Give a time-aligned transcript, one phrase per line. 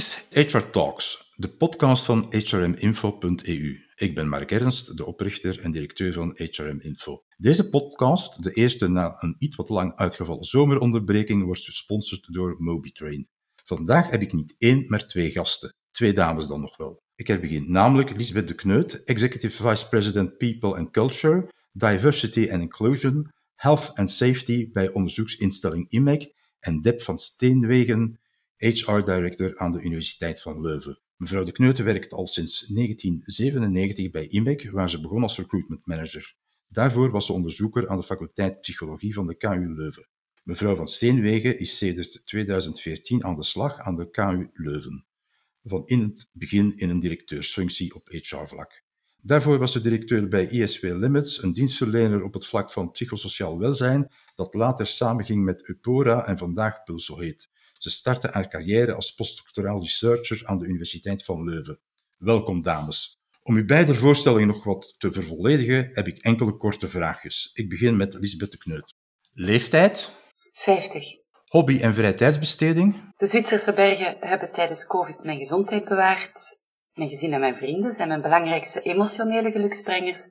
[0.00, 3.78] Is HR Talks, de podcast van hrminfo.eu.
[3.94, 7.22] Ik ben Mark Ernst, de oprichter en directeur van HRM Info.
[7.36, 13.28] Deze podcast, de eerste na een iets wat lang uitgevallen zomeronderbreking, wordt gesponsord door MobiTrain.
[13.64, 15.74] Vandaag heb ik niet één, maar twee gasten.
[15.90, 17.02] Twee dames dan nog wel.
[17.14, 22.62] Ik heb begin namelijk Lisbeth de Kneut, Executive Vice President People and Culture, Diversity and
[22.62, 28.19] Inclusion, Health and Safety bij onderzoeksinstelling IMEC en Deb van Steenwegen,
[28.60, 31.00] HR Director aan de Universiteit van Leuven.
[31.16, 36.34] Mevrouw de Kneuten werkt al sinds 1997 bij IMEC, waar ze begon als recruitment manager.
[36.68, 40.08] Daarvoor was ze onderzoeker aan de faculteit Psychologie van de KU Leuven.
[40.42, 45.06] Mevrouw van Steenwegen is sinds 2014 aan de slag aan de KU Leuven.
[45.64, 48.82] Van in het begin in een directeursfunctie op HR-vlak.
[49.16, 54.12] Daarvoor was ze directeur bij ISW Limits, een dienstverlener op het vlak van psychosociaal welzijn,
[54.34, 57.48] dat later samenging met Upora en vandaag Pulso heet.
[57.80, 61.78] Ze startte haar carrière als postdoctoraal researcher aan de Universiteit van Leuven.
[62.16, 63.18] Welkom, dames.
[63.42, 67.50] Om uw beide voorstellingen nog wat te vervolledigen, heb ik enkele korte vraagjes.
[67.52, 68.94] Ik begin met Lisbeth de Kneut.
[69.32, 70.10] Leeftijd?
[70.52, 71.04] 50.
[71.44, 73.12] Hobby- en vrije tijdsbesteding?
[73.16, 76.40] De Zwitserse bergen hebben tijdens COVID mijn gezondheid bewaard.
[76.94, 80.30] Mijn gezin en mijn vrienden zijn mijn belangrijkste emotionele geluksbrengers.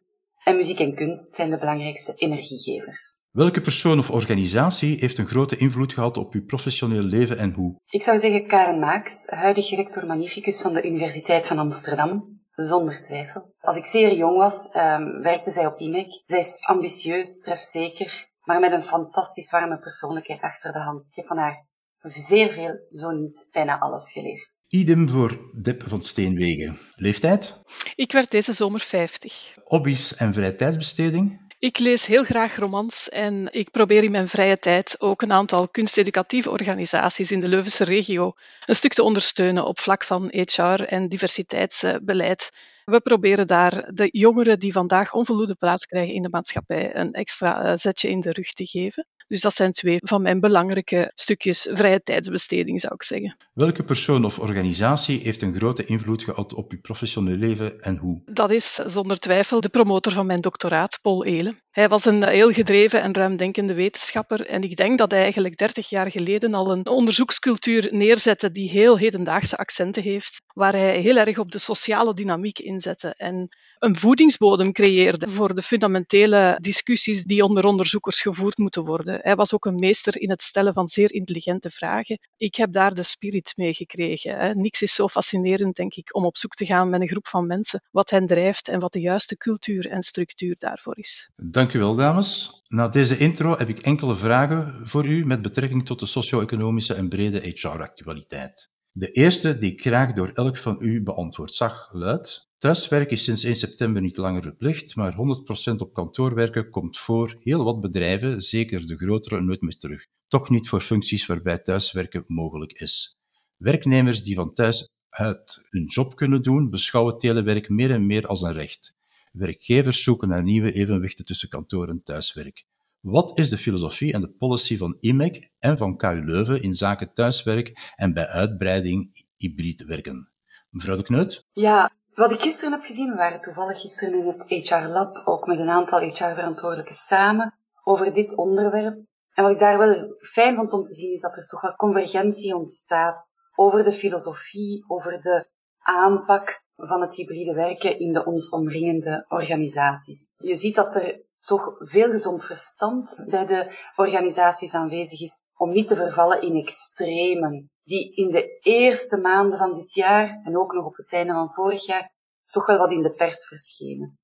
[0.50, 3.18] En muziek en kunst zijn de belangrijkste energiegevers.
[3.32, 7.80] Welke persoon of organisatie heeft een grote invloed gehad op uw professioneel leven en hoe?
[7.86, 12.42] Ik zou zeggen Karen Maaks, huidig rector magnificus van de Universiteit van Amsterdam.
[12.52, 13.56] Zonder twijfel.
[13.60, 16.24] Als ik zeer jong was, um, werkte zij op IMEC.
[16.26, 21.08] Zij is ambitieus, trefzeker, maar met een fantastisch warme persoonlijkheid achter de hand.
[21.08, 21.66] Ik heb van haar
[22.02, 24.60] zeer veel, zo niet bijna alles geleerd.
[24.68, 26.80] Idem voor Deb van Steenwegen.
[26.96, 27.60] Leeftijd?
[27.96, 29.54] Ik werd deze zomer 50.
[29.64, 31.48] Hobby's en vrije tijdsbesteding?
[31.60, 35.70] Ik lees heel graag romans en ik probeer in mijn vrije tijd ook een aantal
[35.70, 38.34] kunsteducatieve organisaties in de Leuvense regio
[38.66, 42.50] een stuk te ondersteunen op vlak van HR en diversiteitsbeleid.
[42.86, 47.64] We proberen daar de jongeren die vandaag onvoldoende plaats krijgen in de maatschappij een extra
[47.64, 49.08] eh, zetje in de rug te geven.
[49.30, 53.38] Dus dat zijn twee van mijn belangrijke stukjes vrije tijdsbesteding, zou ik zeggen.
[53.54, 58.22] Welke persoon of organisatie heeft een grote invloed gehad op uw professioneel leven en hoe?
[58.26, 61.58] Dat is zonder twijfel de promotor van mijn doctoraat, Paul Ehlen.
[61.72, 65.90] Hij was een heel gedreven en ruimdenkende wetenschapper en ik denk dat hij eigenlijk 30
[65.90, 71.38] jaar geleden al een onderzoekscultuur neerzette die heel hedendaagse accenten heeft, waar hij heel erg
[71.38, 77.66] op de sociale dynamiek inzette en een voedingsbodem creëerde voor de fundamentele discussies die onder
[77.66, 79.20] onderzoekers gevoerd moeten worden.
[79.22, 82.20] Hij was ook een meester in het stellen van zeer intelligente vragen.
[82.38, 84.62] Ik heb daar de spirit mee gekregen.
[84.62, 87.48] Niks is zo fascinerend, denk ik, om op zoek te gaan met een groep van
[87.48, 91.30] mensen wat hen drijft en wat de juiste cultuur en structuur daarvoor is.
[91.36, 92.62] Dank u wel, dames.
[92.68, 97.10] Na deze intro heb ik enkele vragen voor u met betrekking tot de socio-economische en
[97.10, 98.70] brede HR-actualiteit.
[99.00, 103.44] De eerste die ik graag door elk van u beantwoord zag, luidt: Thuiswerk is sinds
[103.44, 108.42] 1 september niet langer verplicht, maar 100% op kantoor werken komt voor heel wat bedrijven,
[108.42, 110.06] zeker de grotere, nooit meer terug.
[110.28, 113.18] Toch niet voor functies waarbij thuiswerken mogelijk is.
[113.58, 118.42] Werknemers die van thuis uit hun job kunnen doen, beschouwen telewerk meer en meer als
[118.42, 118.96] een recht.
[119.32, 122.66] Werkgevers zoeken naar nieuwe evenwichten tussen kantoor en thuiswerk.
[123.02, 127.14] Wat is de filosofie en de policy van IMEC en van KU Leuven in zaken
[127.14, 130.32] thuiswerk en bij uitbreiding hybrid werken?
[130.70, 131.46] Mevrouw de Kneut?
[131.52, 135.48] Ja, wat ik gisteren heb gezien, we waren toevallig gisteren in het HR Lab, ook
[135.48, 137.54] met een aantal HR-verantwoordelijken samen,
[137.84, 138.98] over dit onderwerp.
[139.34, 141.76] En wat ik daar wel fijn vond om te zien, is dat er toch wel
[141.76, 145.48] convergentie ontstaat over de filosofie, over de
[145.80, 150.30] aanpak van het hybride werken in de ons omringende organisaties.
[150.38, 155.88] Je ziet dat er toch veel gezond verstand bij de organisaties aanwezig is om niet
[155.88, 160.86] te vervallen in extremen die in de eerste maanden van dit jaar en ook nog
[160.86, 162.12] op het einde van vorig jaar
[162.46, 164.18] toch wel wat in de pers verschenen.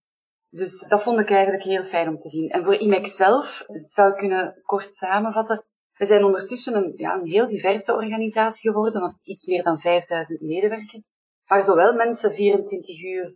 [0.50, 2.50] Dus dat vond ik eigenlijk heel fijn om te zien.
[2.50, 5.66] En voor IMEC zelf zou ik kunnen kort samenvatten.
[5.98, 10.42] We zijn ondertussen een, ja, een heel diverse organisatie geworden, want iets meer dan 5000
[10.42, 11.10] medewerkers.
[11.46, 13.36] Maar zowel mensen 24 uur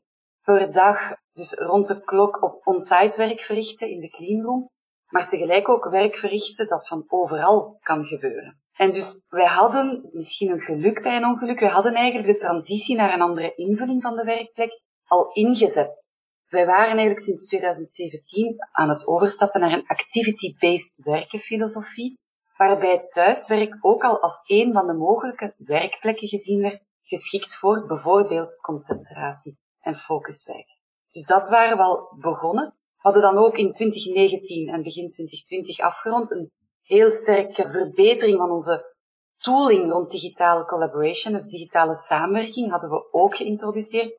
[0.56, 1.00] per dag,
[1.32, 4.70] dus rond de klok op on-site werk verrichten in de cleanroom,
[5.06, 8.62] maar tegelijk ook werk verrichten dat van overal kan gebeuren.
[8.74, 11.60] En dus wij hadden misschien een geluk bij een ongeluk.
[11.60, 16.08] Wij hadden eigenlijk de transitie naar een andere invulling van de werkplek al ingezet.
[16.48, 22.18] Wij waren eigenlijk sinds 2017 aan het overstappen naar een activity-based werkenfilosofie,
[22.58, 28.60] waarbij thuiswerk ook al als een van de mogelijke werkplekken gezien werd, geschikt voor bijvoorbeeld
[28.62, 30.78] concentratie en focuswerk.
[31.12, 32.74] Dus dat waren we al begonnen.
[32.96, 36.52] Hadden dan ook in 2019 en begin 2020 afgerond een
[36.82, 38.96] heel sterke verbetering van onze
[39.38, 44.18] tooling rond digitale collaboration, dus digitale samenwerking, hadden we ook geïntroduceerd.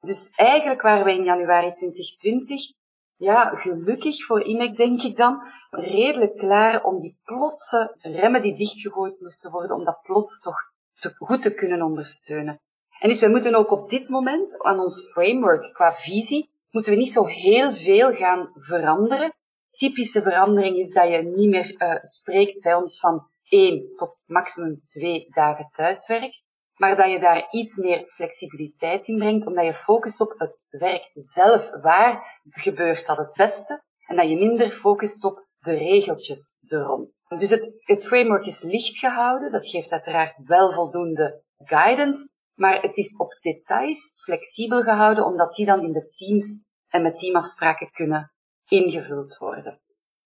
[0.00, 2.60] Dus eigenlijk waren wij in januari 2020,
[3.16, 9.20] ja, gelukkig voor IMEC denk ik dan, redelijk klaar om die plotse remmen die dichtgegooid
[9.20, 10.56] moesten worden, om dat plots toch
[11.18, 12.60] goed te kunnen ondersteunen.
[13.00, 16.98] En dus wij moeten ook op dit moment aan ons framework qua visie, moeten we
[16.98, 19.32] niet zo heel veel gaan veranderen.
[19.70, 24.80] Typische verandering is dat je niet meer uh, spreekt bij ons van één tot maximum
[24.84, 26.42] twee dagen thuiswerk,
[26.74, 31.10] maar dat je daar iets meer flexibiliteit in brengt, omdat je focust op het werk
[31.14, 31.70] zelf.
[31.82, 33.82] Waar gebeurt dat het beste?
[34.06, 37.22] En dat je minder focust op de regeltjes er rond.
[37.38, 42.28] Dus het, het framework is licht gehouden, dat geeft uiteraard wel voldoende guidance,
[42.60, 47.18] maar het is op details flexibel gehouden, omdat die dan in de teams en met
[47.18, 48.32] teamafspraken kunnen
[48.68, 49.80] ingevuld worden.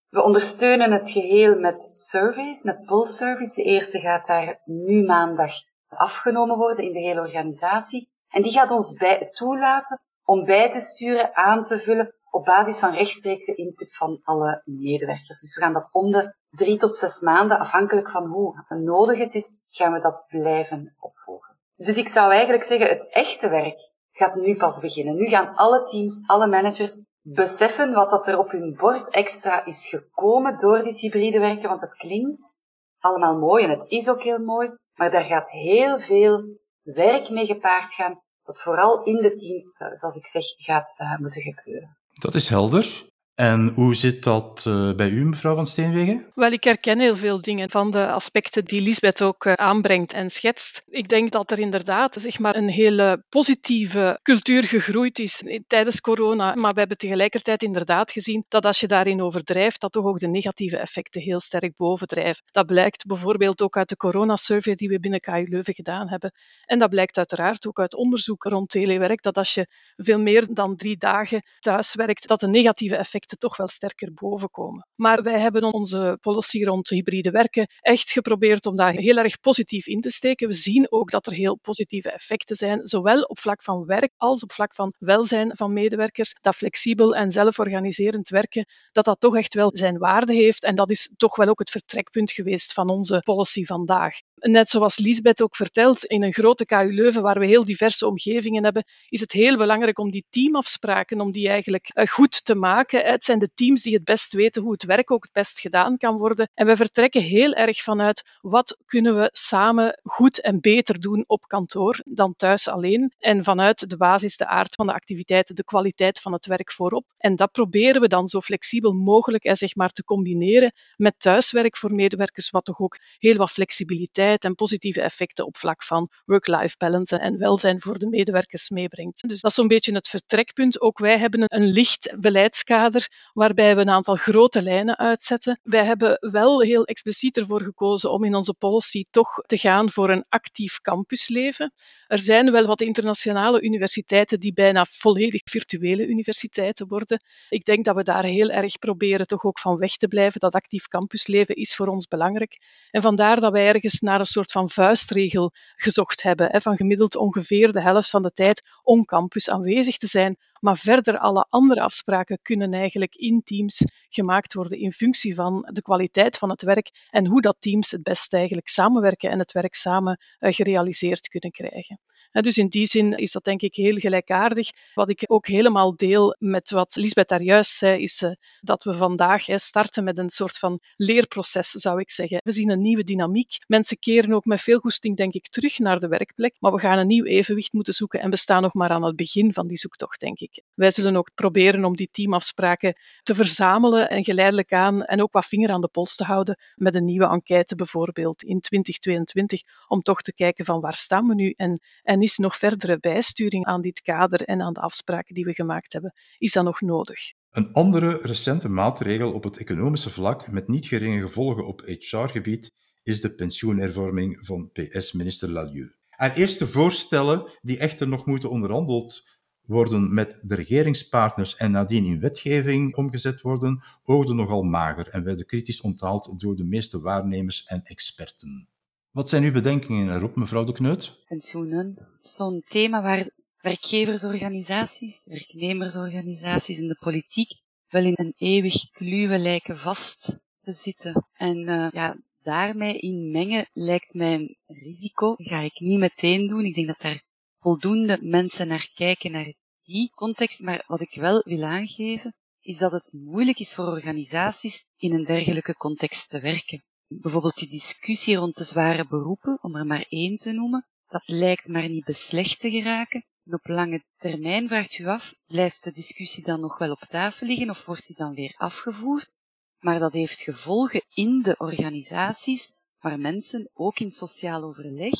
[0.09, 3.55] We ondersteunen het geheel met surveys, met pulse surveys.
[3.55, 5.53] De eerste gaat daar nu maandag
[5.89, 8.11] afgenomen worden in de hele organisatie.
[8.29, 12.79] En die gaat ons bij, toelaten om bij te sturen, aan te vullen op basis
[12.79, 15.41] van rechtstreekse input van alle medewerkers.
[15.41, 19.35] Dus we gaan dat om de drie tot zes maanden, afhankelijk van hoe nodig het
[19.35, 21.54] is, gaan we dat blijven opvolgen.
[21.77, 25.15] Dus ik zou eigenlijk zeggen, het echte werk gaat nu pas beginnen.
[25.15, 29.89] Nu gaan alle teams, alle managers beseffen wat dat er op hun bord extra is
[29.89, 32.59] gekomen door dit hybride werken, want het klinkt
[32.99, 37.47] allemaal mooi en het is ook heel mooi, maar daar gaat heel veel werk mee
[37.47, 41.99] gepaard gaan, dat vooral in de teams, eh, zoals ik zeg, gaat uh, moeten gebeuren.
[42.11, 43.13] Dat is helder.
[43.35, 46.27] En hoe zit dat uh, bij u, mevrouw van Steenwegen?
[46.35, 50.31] Wel, ik herken heel veel dingen van de aspecten die Lisbeth ook uh, aanbrengt en
[50.31, 50.83] schetst.
[50.87, 56.55] Ik denk dat er inderdaad zeg maar, een hele positieve cultuur gegroeid is tijdens corona.
[56.55, 60.29] Maar we hebben tegelijkertijd inderdaad gezien dat als je daarin overdrijft, dat toch ook de
[60.29, 62.43] negatieve effecten heel sterk bovendrijven.
[62.51, 66.33] Dat blijkt bijvoorbeeld ook uit de corona-survey die we binnen KU Leuven gedaan hebben.
[66.65, 69.67] En dat blijkt uiteraard ook uit onderzoek rond telewerk, dat als je
[69.97, 74.89] veel meer dan drie dagen thuis werkt, dat de negatieve effecten toch wel sterker bovenkomen.
[74.95, 79.87] Maar wij hebben onze policy rond hybride werken echt geprobeerd om daar heel erg positief
[79.87, 80.49] in te steken.
[80.49, 84.43] We zien ook dat er heel positieve effecten zijn, zowel op vlak van werk als
[84.43, 86.37] op vlak van welzijn van medewerkers.
[86.41, 90.65] Dat flexibel en zelforganiserend werken, dat dat toch echt wel zijn waarde heeft.
[90.65, 94.17] En dat is toch wel ook het vertrekpunt geweest van onze policy vandaag.
[94.35, 98.65] Net zoals Lisbeth ook vertelt, in een grote KU Leuven, waar we heel diverse omgevingen
[98.65, 103.05] hebben, is het heel belangrijk om die teamafspraken, om die eigenlijk eh, goed te maken
[103.15, 105.97] het zijn de teams die het best weten hoe het werk ook het best gedaan
[105.97, 106.51] kan worden.
[106.55, 111.43] En we vertrekken heel erg vanuit wat kunnen we samen goed en beter doen op
[111.47, 113.13] kantoor dan thuis alleen.
[113.19, 117.05] En vanuit de basis, de aard van de activiteiten, de kwaliteit van het werk voorop.
[117.19, 121.77] En dat proberen we dan zo flexibel mogelijk en zeg maar, te combineren met thuiswerk
[121.77, 126.75] voor medewerkers, wat toch ook heel wat flexibiliteit en positieve effecten op vlak van work-life
[126.79, 129.29] balance en welzijn voor de medewerkers meebrengt.
[129.29, 130.81] Dus dat is zo'n beetje het vertrekpunt.
[130.81, 135.61] Ook wij hebben een licht beleidskader waarbij we een aantal grote lijnen uitzetten.
[135.63, 140.11] Wij hebben wel heel expliciet ervoor gekozen om in onze policy toch te gaan voor
[140.11, 141.73] een actief campusleven.
[142.07, 147.23] Er zijn wel wat internationale universiteiten die bijna volledig virtuele universiteiten worden.
[147.49, 150.41] Ik denk dat we daar heel erg proberen toch ook van weg te blijven.
[150.41, 152.59] Dat actief campusleven is voor ons belangrijk.
[152.91, 157.73] En vandaar dat wij ergens naar een soort van vuistregel gezocht hebben, van gemiddeld ongeveer
[157.73, 162.39] de helft van de tijd om campus aanwezig te zijn maar verder alle andere afspraken
[162.43, 167.27] kunnen eigenlijk in teams gemaakt worden in functie van de kwaliteit van het werk en
[167.27, 172.01] hoe dat teams het best eigenlijk samenwerken en het werk samen eh, gerealiseerd kunnen krijgen.
[172.43, 174.69] Dus in die zin is dat denk ik heel gelijkaardig.
[174.95, 178.95] Wat ik ook helemaal deel met wat Lisbeth daar juist zei, is eh, dat we
[178.95, 182.41] vandaag starten met een soort van leerproces, zou ik zeggen.
[182.45, 183.57] We zien een nieuwe dynamiek.
[183.67, 186.99] Mensen keren ook met veel goesting, denk ik, terug naar de werkplek, maar we gaan
[186.99, 189.77] een nieuw evenwicht moeten zoeken en we staan nog maar aan het begin van die
[189.77, 190.63] zoektocht, denk ik.
[190.75, 195.47] Wij zullen ook proberen om die teamafspraken te verzamelen en geleidelijk aan en ook wat
[195.47, 200.23] vinger aan de pols te houden met een nieuwe enquête bijvoorbeeld in 2022, om toch
[200.23, 204.01] te kijken van waar staan we nu en, en is nog verdere bijsturing aan dit
[204.01, 207.21] kader en aan de afspraken die we gemaakt hebben, is dat nog nodig?
[207.51, 213.21] Een andere recente maatregel op het economische vlak met niet geringe gevolgen op HR-gebied is
[213.21, 215.95] de pensioenhervorming van PS-minister Lalieu.
[216.09, 219.23] Haar eerste voorstellen, die echter nog moeten onderhandeld
[219.67, 225.47] worden met de regeringspartners en nadien in wetgeving omgezet worden, oogden nogal mager en werden
[225.47, 228.69] kritisch onthaald door de meeste waarnemers en experten.
[229.15, 231.25] Wat zijn uw bedenkingen erop, mevrouw de Kneut?
[231.27, 232.17] Pensioenen.
[232.19, 233.31] Zo'n thema waar
[233.61, 237.51] werkgeversorganisaties, werknemersorganisaties en de politiek
[237.89, 241.27] wel in een eeuwig kluwen lijken vast te zitten.
[241.33, 245.35] En uh, ja, daarmee in mengen lijkt mij een risico.
[245.37, 246.65] Dat ga ik niet meteen doen.
[246.65, 247.25] Ik denk dat daar
[247.59, 250.61] voldoende mensen naar kijken, naar die context.
[250.61, 255.25] Maar wat ik wel wil aangeven, is dat het moeilijk is voor organisaties in een
[255.25, 256.85] dergelijke context te werken.
[257.09, 261.69] Bijvoorbeeld die discussie rond de zware beroepen, om er maar één te noemen, dat lijkt
[261.69, 263.25] maar niet beslecht te geraken.
[263.45, 267.47] En op lange termijn vraagt u af, blijft de discussie dan nog wel op tafel
[267.47, 269.35] liggen of wordt die dan weer afgevoerd?
[269.79, 275.15] Maar dat heeft gevolgen in de organisaties waar mensen ook in sociaal overleg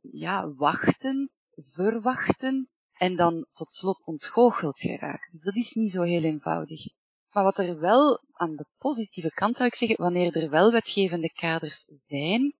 [0.00, 5.30] ja, wachten, verwachten en dan tot slot ontgoocheld geraken.
[5.30, 6.80] Dus dat is niet zo heel eenvoudig.
[7.30, 11.32] Maar wat er wel aan de positieve kant zou ik zeggen, wanneer er wel wetgevende
[11.32, 12.54] kaders zijn,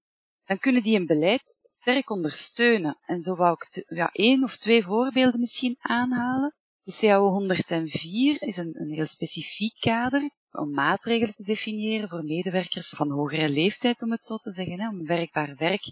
[0.44, 2.98] dan kunnen die een beleid sterk ondersteunen.
[3.06, 6.54] En zo wou ik ja, één of twee voorbeelden misschien aanhalen.
[6.82, 12.88] De CAO 104 is een, een heel specifiek kader om maatregelen te definiëren voor medewerkers
[12.88, 15.84] van hogere leeftijd, om het zo te zeggen, hè, om werkbaar werk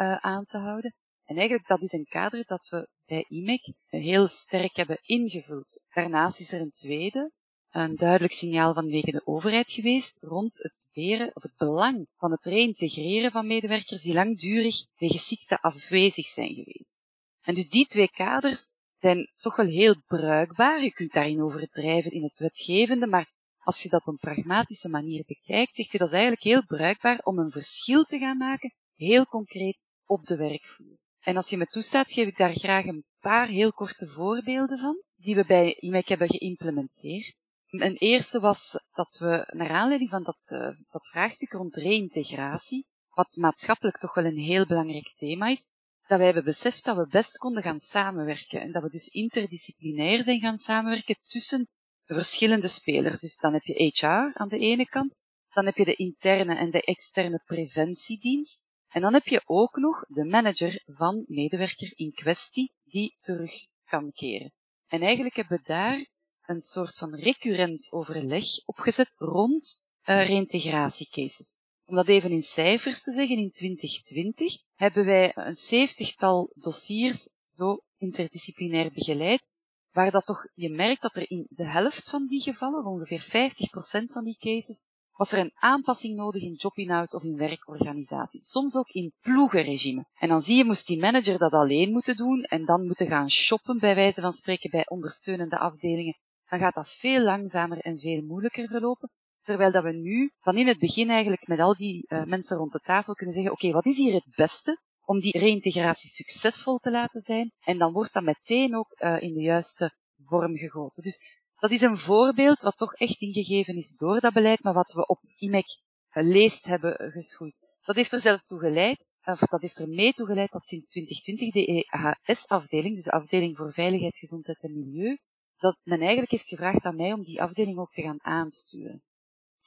[0.00, 0.94] uh, aan te houden.
[1.24, 5.82] En eigenlijk dat is een kader dat we bij IMEC heel sterk hebben ingevuld.
[5.94, 7.32] Daarnaast is er een tweede,
[7.72, 12.44] een duidelijk signaal vanwege de overheid geweest rond het beren of het belang van het
[12.44, 16.98] reïntegreren van medewerkers die langdurig wegens ziekte afwezig zijn geweest.
[17.40, 20.82] En dus die twee kaders zijn toch wel heel bruikbaar.
[20.82, 25.24] Je kunt daarin overdrijven in het wetgevende, maar als je dat op een pragmatische manier
[25.26, 29.26] bekijkt, zegt je dat is eigenlijk heel bruikbaar om een verschil te gaan maken, heel
[29.26, 30.98] concreet op de werkvloer.
[31.20, 35.02] En als je me toestaat, geef ik daar graag een paar heel korte voorbeelden van,
[35.16, 37.44] die we bij IMEC hebben geïmplementeerd.
[37.72, 43.36] Een eerste was dat we, naar aanleiding van dat, uh, dat vraagstuk rond reïntegratie, wat
[43.36, 45.66] maatschappelijk toch wel een heel belangrijk thema is,
[46.06, 50.22] dat wij hebben beseft dat we best konden gaan samenwerken en dat we dus interdisciplinair
[50.22, 51.68] zijn gaan samenwerken tussen
[52.04, 53.20] de verschillende spelers.
[53.20, 55.16] Dus dan heb je HR aan de ene kant,
[55.48, 60.04] dan heb je de interne en de externe preventiedienst, en dan heb je ook nog
[60.08, 63.52] de manager van medewerker in kwestie die terug
[63.84, 64.52] kan keren.
[64.86, 66.10] En eigenlijk hebben we daar
[66.52, 71.54] een soort van recurrent overleg opgezet rond uh, reïntegratiecases.
[71.84, 77.78] Om dat even in cijfers te zeggen, in 2020 hebben wij een zeventigtal dossiers zo
[77.96, 79.48] interdisciplinair begeleid,
[79.90, 84.04] waar dat toch, je merkt dat er in de helft van die gevallen, ongeveer 50%
[84.04, 84.82] van die cases,
[85.12, 88.42] was er een aanpassing nodig in jobinhoud of in werkorganisatie.
[88.42, 90.04] Soms ook in ploegenregime.
[90.14, 93.30] En dan zie je, moest die manager dat alleen moeten doen en dan moeten gaan
[93.30, 96.18] shoppen, bij wijze van spreken, bij ondersteunende afdelingen.
[96.52, 99.10] Dan gaat dat veel langzamer en veel moeilijker verlopen.
[99.42, 102.72] Terwijl dat we nu van in het begin eigenlijk met al die uh, mensen rond
[102.72, 106.90] de tafel kunnen zeggen, oké, wat is hier het beste om die reïntegratie succesvol te
[106.90, 107.52] laten zijn?
[107.60, 109.94] En dan wordt dat meteen ook uh, in de juiste
[110.24, 111.02] vorm gegoten.
[111.02, 111.18] Dus
[111.58, 115.06] dat is een voorbeeld wat toch echt ingegeven is door dat beleid, maar wat we
[115.06, 115.66] op IMEC
[116.08, 117.60] geleest hebben geschoeid.
[117.82, 120.88] Dat heeft er zelfs toe geleid, of dat heeft er mee toe geleid dat sinds
[120.88, 121.86] 2020 de
[122.26, 125.18] EHS-afdeling, dus de afdeling voor veiligheid, gezondheid en milieu,
[125.62, 129.02] dat men eigenlijk heeft gevraagd aan mij om die afdeling ook te gaan aansturen.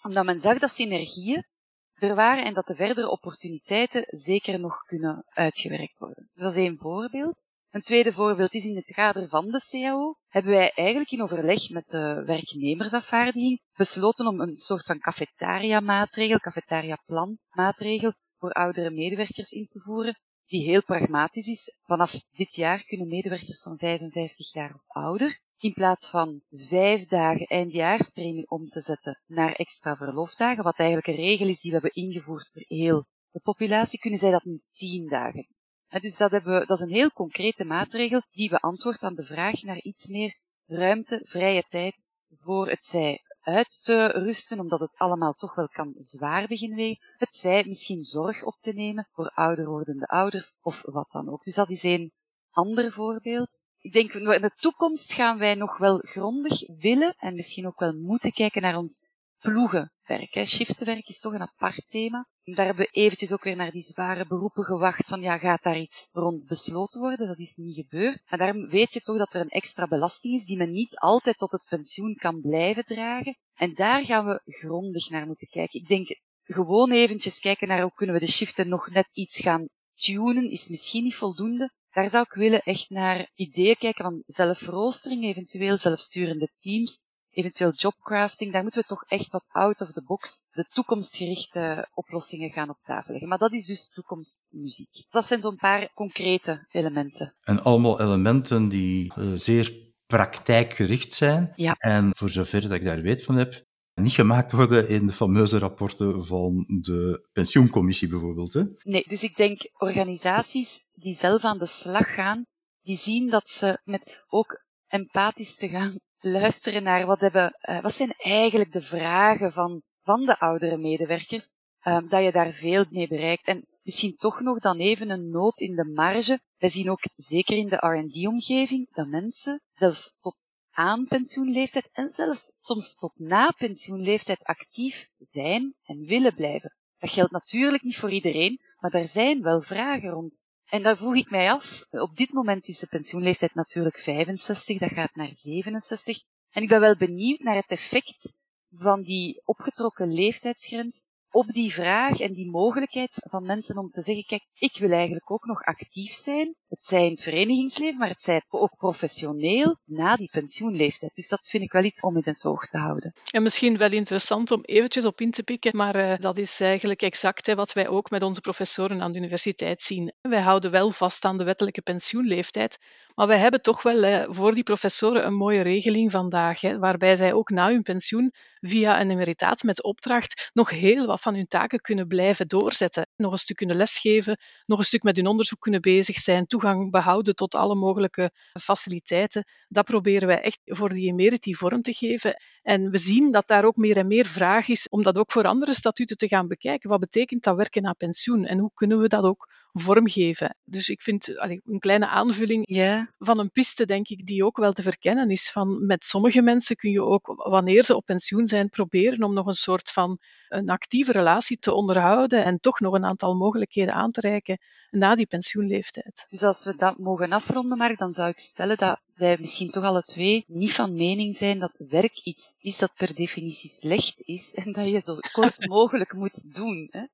[0.04, 1.48] Omdat men zag dat synergieën
[1.94, 6.30] er waren en dat de verdere opportuniteiten zeker nog kunnen uitgewerkt worden.
[6.34, 7.46] Dus dat is één voorbeeld.
[7.70, 11.70] Een tweede voorbeeld is in het kader van de CAO hebben wij eigenlijk in overleg
[11.70, 19.66] met de werknemersafvaardiging besloten om een soort van cafetaria-maatregel, cafetaria-plan maatregel voor oudere medewerkers in
[19.66, 21.76] te voeren, die heel pragmatisch is.
[21.84, 27.46] Vanaf dit jaar kunnen medewerkers van 55 jaar of ouder in plaats van vijf dagen
[27.46, 32.04] eindjaarspremie om te zetten naar extra verlofdagen, wat eigenlijk een regel is die we hebben
[32.04, 35.56] ingevoerd voor heel de populatie, kunnen zij dat nu tien dagen
[36.02, 39.62] dus dat, hebben we, dat is een heel concrete maatregel die beantwoordt aan de vraag
[39.62, 42.06] naar iets meer ruimte, vrije tijd
[42.40, 46.98] voor het zij uit te rusten, omdat het allemaal toch wel kan zwaar beginnen.
[47.18, 51.44] Het zij misschien zorg op te nemen voor ouder wordende ouders of wat dan ook.
[51.44, 52.12] Dus dat is een
[52.52, 53.60] ander voorbeeld.
[53.80, 57.94] Ik denk, in de toekomst gaan wij nog wel grondig willen en misschien ook wel
[57.94, 59.00] moeten kijken naar ons
[59.46, 60.34] ploegenwerk.
[60.34, 60.46] Hè.
[60.46, 62.28] Shiftenwerk is toch een apart thema.
[62.44, 65.80] Daar hebben we eventjes ook weer naar die zware beroepen gewacht van ja, gaat daar
[65.80, 67.28] iets rond besloten worden?
[67.28, 68.22] Dat is niet gebeurd.
[68.30, 71.38] Maar daarom weet je toch dat er een extra belasting is die men niet altijd
[71.38, 73.38] tot het pensioen kan blijven dragen.
[73.54, 75.80] En daar gaan we grondig naar moeten kijken.
[75.80, 79.68] Ik denk gewoon eventjes kijken naar hoe kunnen we de shiften nog net iets gaan
[79.96, 81.74] tunen, is misschien niet voldoende.
[81.92, 87.02] Daar zou ik willen echt naar ideeën kijken van zelfroostering, eventueel zelfsturende teams,
[87.36, 92.50] eventueel jobcrafting, daar moeten we toch echt wat out of the box, de toekomstgerichte oplossingen
[92.50, 93.30] gaan op tafel leggen.
[93.30, 95.06] Maar dat is dus toekomstmuziek.
[95.10, 97.36] Dat zijn zo'n paar concrete elementen.
[97.42, 101.52] En allemaal elementen die uh, zeer praktijkgericht zijn.
[101.56, 101.74] Ja.
[101.74, 103.64] En voor zover dat ik daar weet van heb,
[103.94, 108.54] niet gemaakt worden in de fameuze rapporten van de pensioencommissie bijvoorbeeld.
[108.54, 108.64] Hè?
[108.84, 112.46] Nee, dus ik denk organisaties die zelf aan de slag gaan,
[112.82, 117.94] die zien dat ze met ook empathisch te gaan luisteren naar wat, hebben, uh, wat
[117.94, 121.52] zijn eigenlijk de vragen van, van de oudere medewerkers,
[121.84, 123.48] uh, dat je daar veel mee bereikt.
[123.48, 126.40] En misschien toch nog dan even een noot in de marge.
[126.58, 132.54] Wij zien ook zeker in de R&D-omgeving dat mensen zelfs tot aan pensioenleeftijd en zelfs
[132.58, 136.76] soms tot na pensioenleeftijd actief zijn en willen blijven.
[136.98, 140.40] Dat geldt natuurlijk niet voor iedereen, maar er zijn wel vragen rond.
[140.66, 144.92] En daar vroeg ik mij af, op dit moment is de pensioenleeftijd natuurlijk 65, dat
[144.92, 146.18] gaat naar 67.
[146.50, 148.34] En ik ben wel benieuwd naar het effect
[148.70, 154.24] van die opgetrokken leeftijdsgrens op die vraag en die mogelijkheid van mensen om te zeggen,
[154.24, 156.56] kijk, ik wil eigenlijk ook nog actief zijn.
[156.76, 161.16] Het zij in het verenigingsleven, maar het zij ook professioneel na die pensioenleeftijd.
[161.16, 163.14] Dus dat vind ik wel iets om in het oog te houden.
[163.32, 167.02] En misschien wel interessant om eventjes op in te pikken, maar uh, dat is eigenlijk
[167.02, 170.14] exact wat wij ook met onze professoren aan de universiteit zien.
[170.22, 172.78] Wij houden wel vast aan de wettelijke pensioenleeftijd,
[173.14, 177.34] maar wij hebben toch wel voor die professoren een mooie regeling vandaag, hè, waarbij zij
[177.34, 181.80] ook na hun pensioen via een emeritaat met opdracht nog heel wat van hun taken
[181.80, 183.08] kunnen blijven doorzetten.
[183.16, 186.48] Nog een stuk kunnen lesgeven, nog een stuk met hun onderzoek kunnen bezig zijn,
[186.90, 188.32] behouden tot alle mogelijke
[188.62, 189.44] faciliteiten.
[189.68, 192.36] Dat proberen wij echt voor die emeriti vorm te geven.
[192.62, 195.46] En we zien dat daar ook meer en meer vraag is om dat ook voor
[195.46, 196.90] andere statuten te gaan bekijken.
[196.90, 200.56] Wat betekent dat werken na pensioen en hoe kunnen we dat ook vormgeven.
[200.64, 203.08] Dus ik vind allee, een kleine aanvulling yeah.
[203.18, 205.52] van een piste, denk ik, die ook wel te verkennen is.
[205.52, 209.48] Van met sommige mensen kun je ook, wanneer ze op pensioen zijn, proberen om nog
[209.48, 214.12] een soort van een actieve relatie te onderhouden en toch nog een aantal mogelijkheden aan
[214.12, 214.58] te reiken
[214.90, 216.26] na die pensioenleeftijd.
[216.30, 219.84] Dus als we dat mogen afronden, Mark, dan zou ik stellen dat wij misschien toch
[219.84, 224.54] alle twee niet van mening zijn dat werk iets is dat per definitie slecht is
[224.54, 226.88] en dat je zo kort mogelijk moet doen.
[226.92, 227.06] Hè?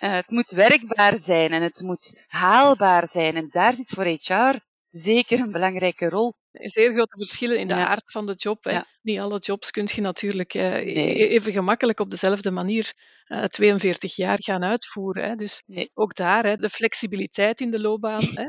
[0.00, 3.36] Uh, het moet werkbaar zijn en het moet haalbaar zijn.
[3.36, 4.58] En daar zit voor HR
[4.90, 6.34] zeker een belangrijke rol.
[6.60, 7.86] Zeer grote verschillen in de ja.
[7.86, 8.64] aard van de job.
[8.64, 8.86] Ja.
[9.02, 11.28] Niet alle jobs kun je natuurlijk uh, nee.
[11.28, 12.92] even gemakkelijk op dezelfde manier
[13.28, 15.28] uh, 42 jaar gaan uitvoeren.
[15.28, 15.34] Hè.
[15.34, 15.90] Dus nee.
[15.94, 18.46] ook daar, hè, de flexibiliteit in de loopbaan hè,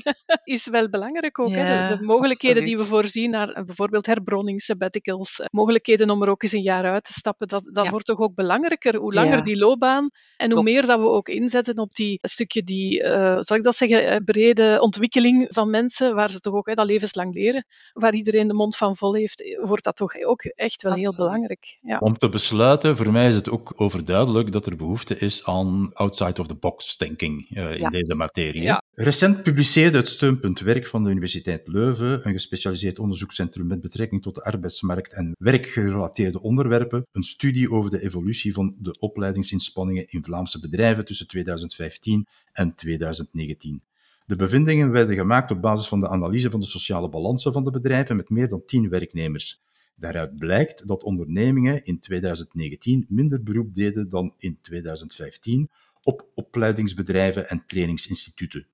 [0.54, 1.48] is wel belangrijk ook.
[1.48, 1.88] Ja, hè.
[1.88, 2.78] De, de, mogelijkheden absoluut.
[2.78, 6.84] die we voorzien naar uh, bijvoorbeeld herbronning, sabbaticals, mogelijkheden om er ook eens een jaar
[6.84, 8.96] uit te stappen, dat, dat wordt toch ook belangrijker.
[8.96, 10.64] Hoe langer die loopbaan en hoe Klopt.
[10.64, 14.76] meer dat we ook inzetten op die stukje die, uh, zal ik dat zeggen, brede
[14.80, 18.76] ontwikkeling van mensen, waar ze toch ook hè, dat levenslang leren, waar iedereen de mond
[18.76, 21.26] van vol heeft, wordt dat toch ook echt wel heel Absoluut.
[21.30, 21.78] belangrijk.
[21.82, 21.98] Ja.
[21.98, 26.96] Om te besluiten, voor mij is het ook overduidelijk dat er behoefte is aan outside-of-the-box
[26.96, 27.90] thinking uh, in Ja.
[27.90, 28.62] deze materie.
[28.62, 28.82] Ja.
[28.94, 34.34] Recent publiceerde het steunpunt Werk van de Universiteit Leuven, een gespecialiseerd onderzoekscentrum met betrekking tot
[34.34, 40.60] de arbeidsmarkt en werkgerelateerde onderwerpen, een studie over de evolutie van de opleidingsinspanningen in Vlaamse
[40.60, 43.82] bedrijven tussen 2015 en 2019.
[44.26, 47.70] De bevindingen werden gemaakt op basis van de analyse van de sociale balansen van de
[47.70, 49.62] bedrijven met meer dan 10 werknemers.
[49.96, 55.70] Daaruit blijkt dat ondernemingen in 2019 minder beroep deden dan in 2015
[56.02, 58.66] op opleidingsbedrijven en trainingsinstituten.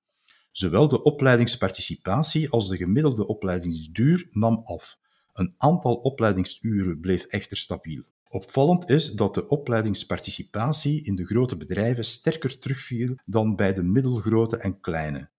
[0.53, 4.99] Zowel de opleidingsparticipatie als de gemiddelde opleidingsduur nam af.
[5.33, 8.03] Een aantal opleidingsuren bleef echter stabiel.
[8.29, 14.57] Opvallend is dat de opleidingsparticipatie in de grote bedrijven sterker terugviel dan bij de middelgrote
[14.57, 15.31] en kleine.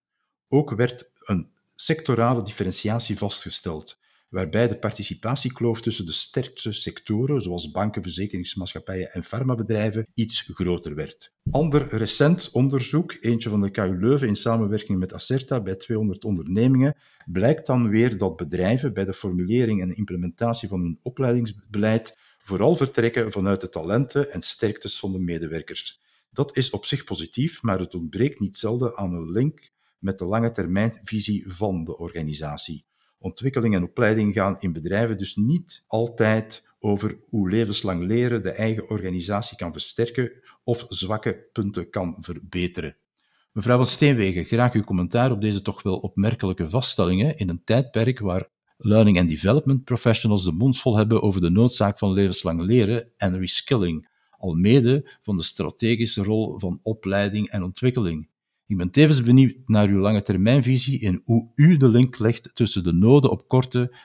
[0.53, 8.01] Ook werd een sectorale differentiatie vastgesteld, waarbij de participatiekloof tussen de sterkste sectoren, zoals banken,
[8.01, 11.31] verzekeringsmaatschappijen en farmabedrijven, iets groter werd.
[11.51, 16.95] Ander recent onderzoek, eentje van de KU Leuven in samenwerking met Acerta bij 200 ondernemingen,
[17.25, 23.31] blijkt dan weer dat bedrijven bij de formulering en implementatie van hun opleidingsbeleid vooral vertrekken
[23.31, 26.01] vanuit de talenten en sterktes van de medewerkers.
[26.31, 29.71] Dat is op zich positief, maar het ontbreekt niet zelden aan een link
[30.03, 32.85] met de lange termijnvisie van de organisatie.
[33.17, 38.89] Ontwikkeling en opleiding gaan in bedrijven dus niet altijd over hoe levenslang leren de eigen
[38.89, 40.31] organisatie kan versterken
[40.63, 42.95] of zwakke punten kan verbeteren.
[43.51, 48.19] Mevrouw van Steenwegen, graag uw commentaar op deze toch wel opmerkelijke vaststellingen in een tijdperk
[48.19, 53.07] waar learning and development professionals de mond vol hebben over de noodzaak van levenslang leren
[53.17, 58.31] en reskilling, almede van de strategische rol van opleiding en ontwikkeling.
[58.67, 62.83] Ik ben tevens benieuwd naar uw lange termijnvisie en hoe u de link legt tussen
[62.83, 63.95] de noden op korte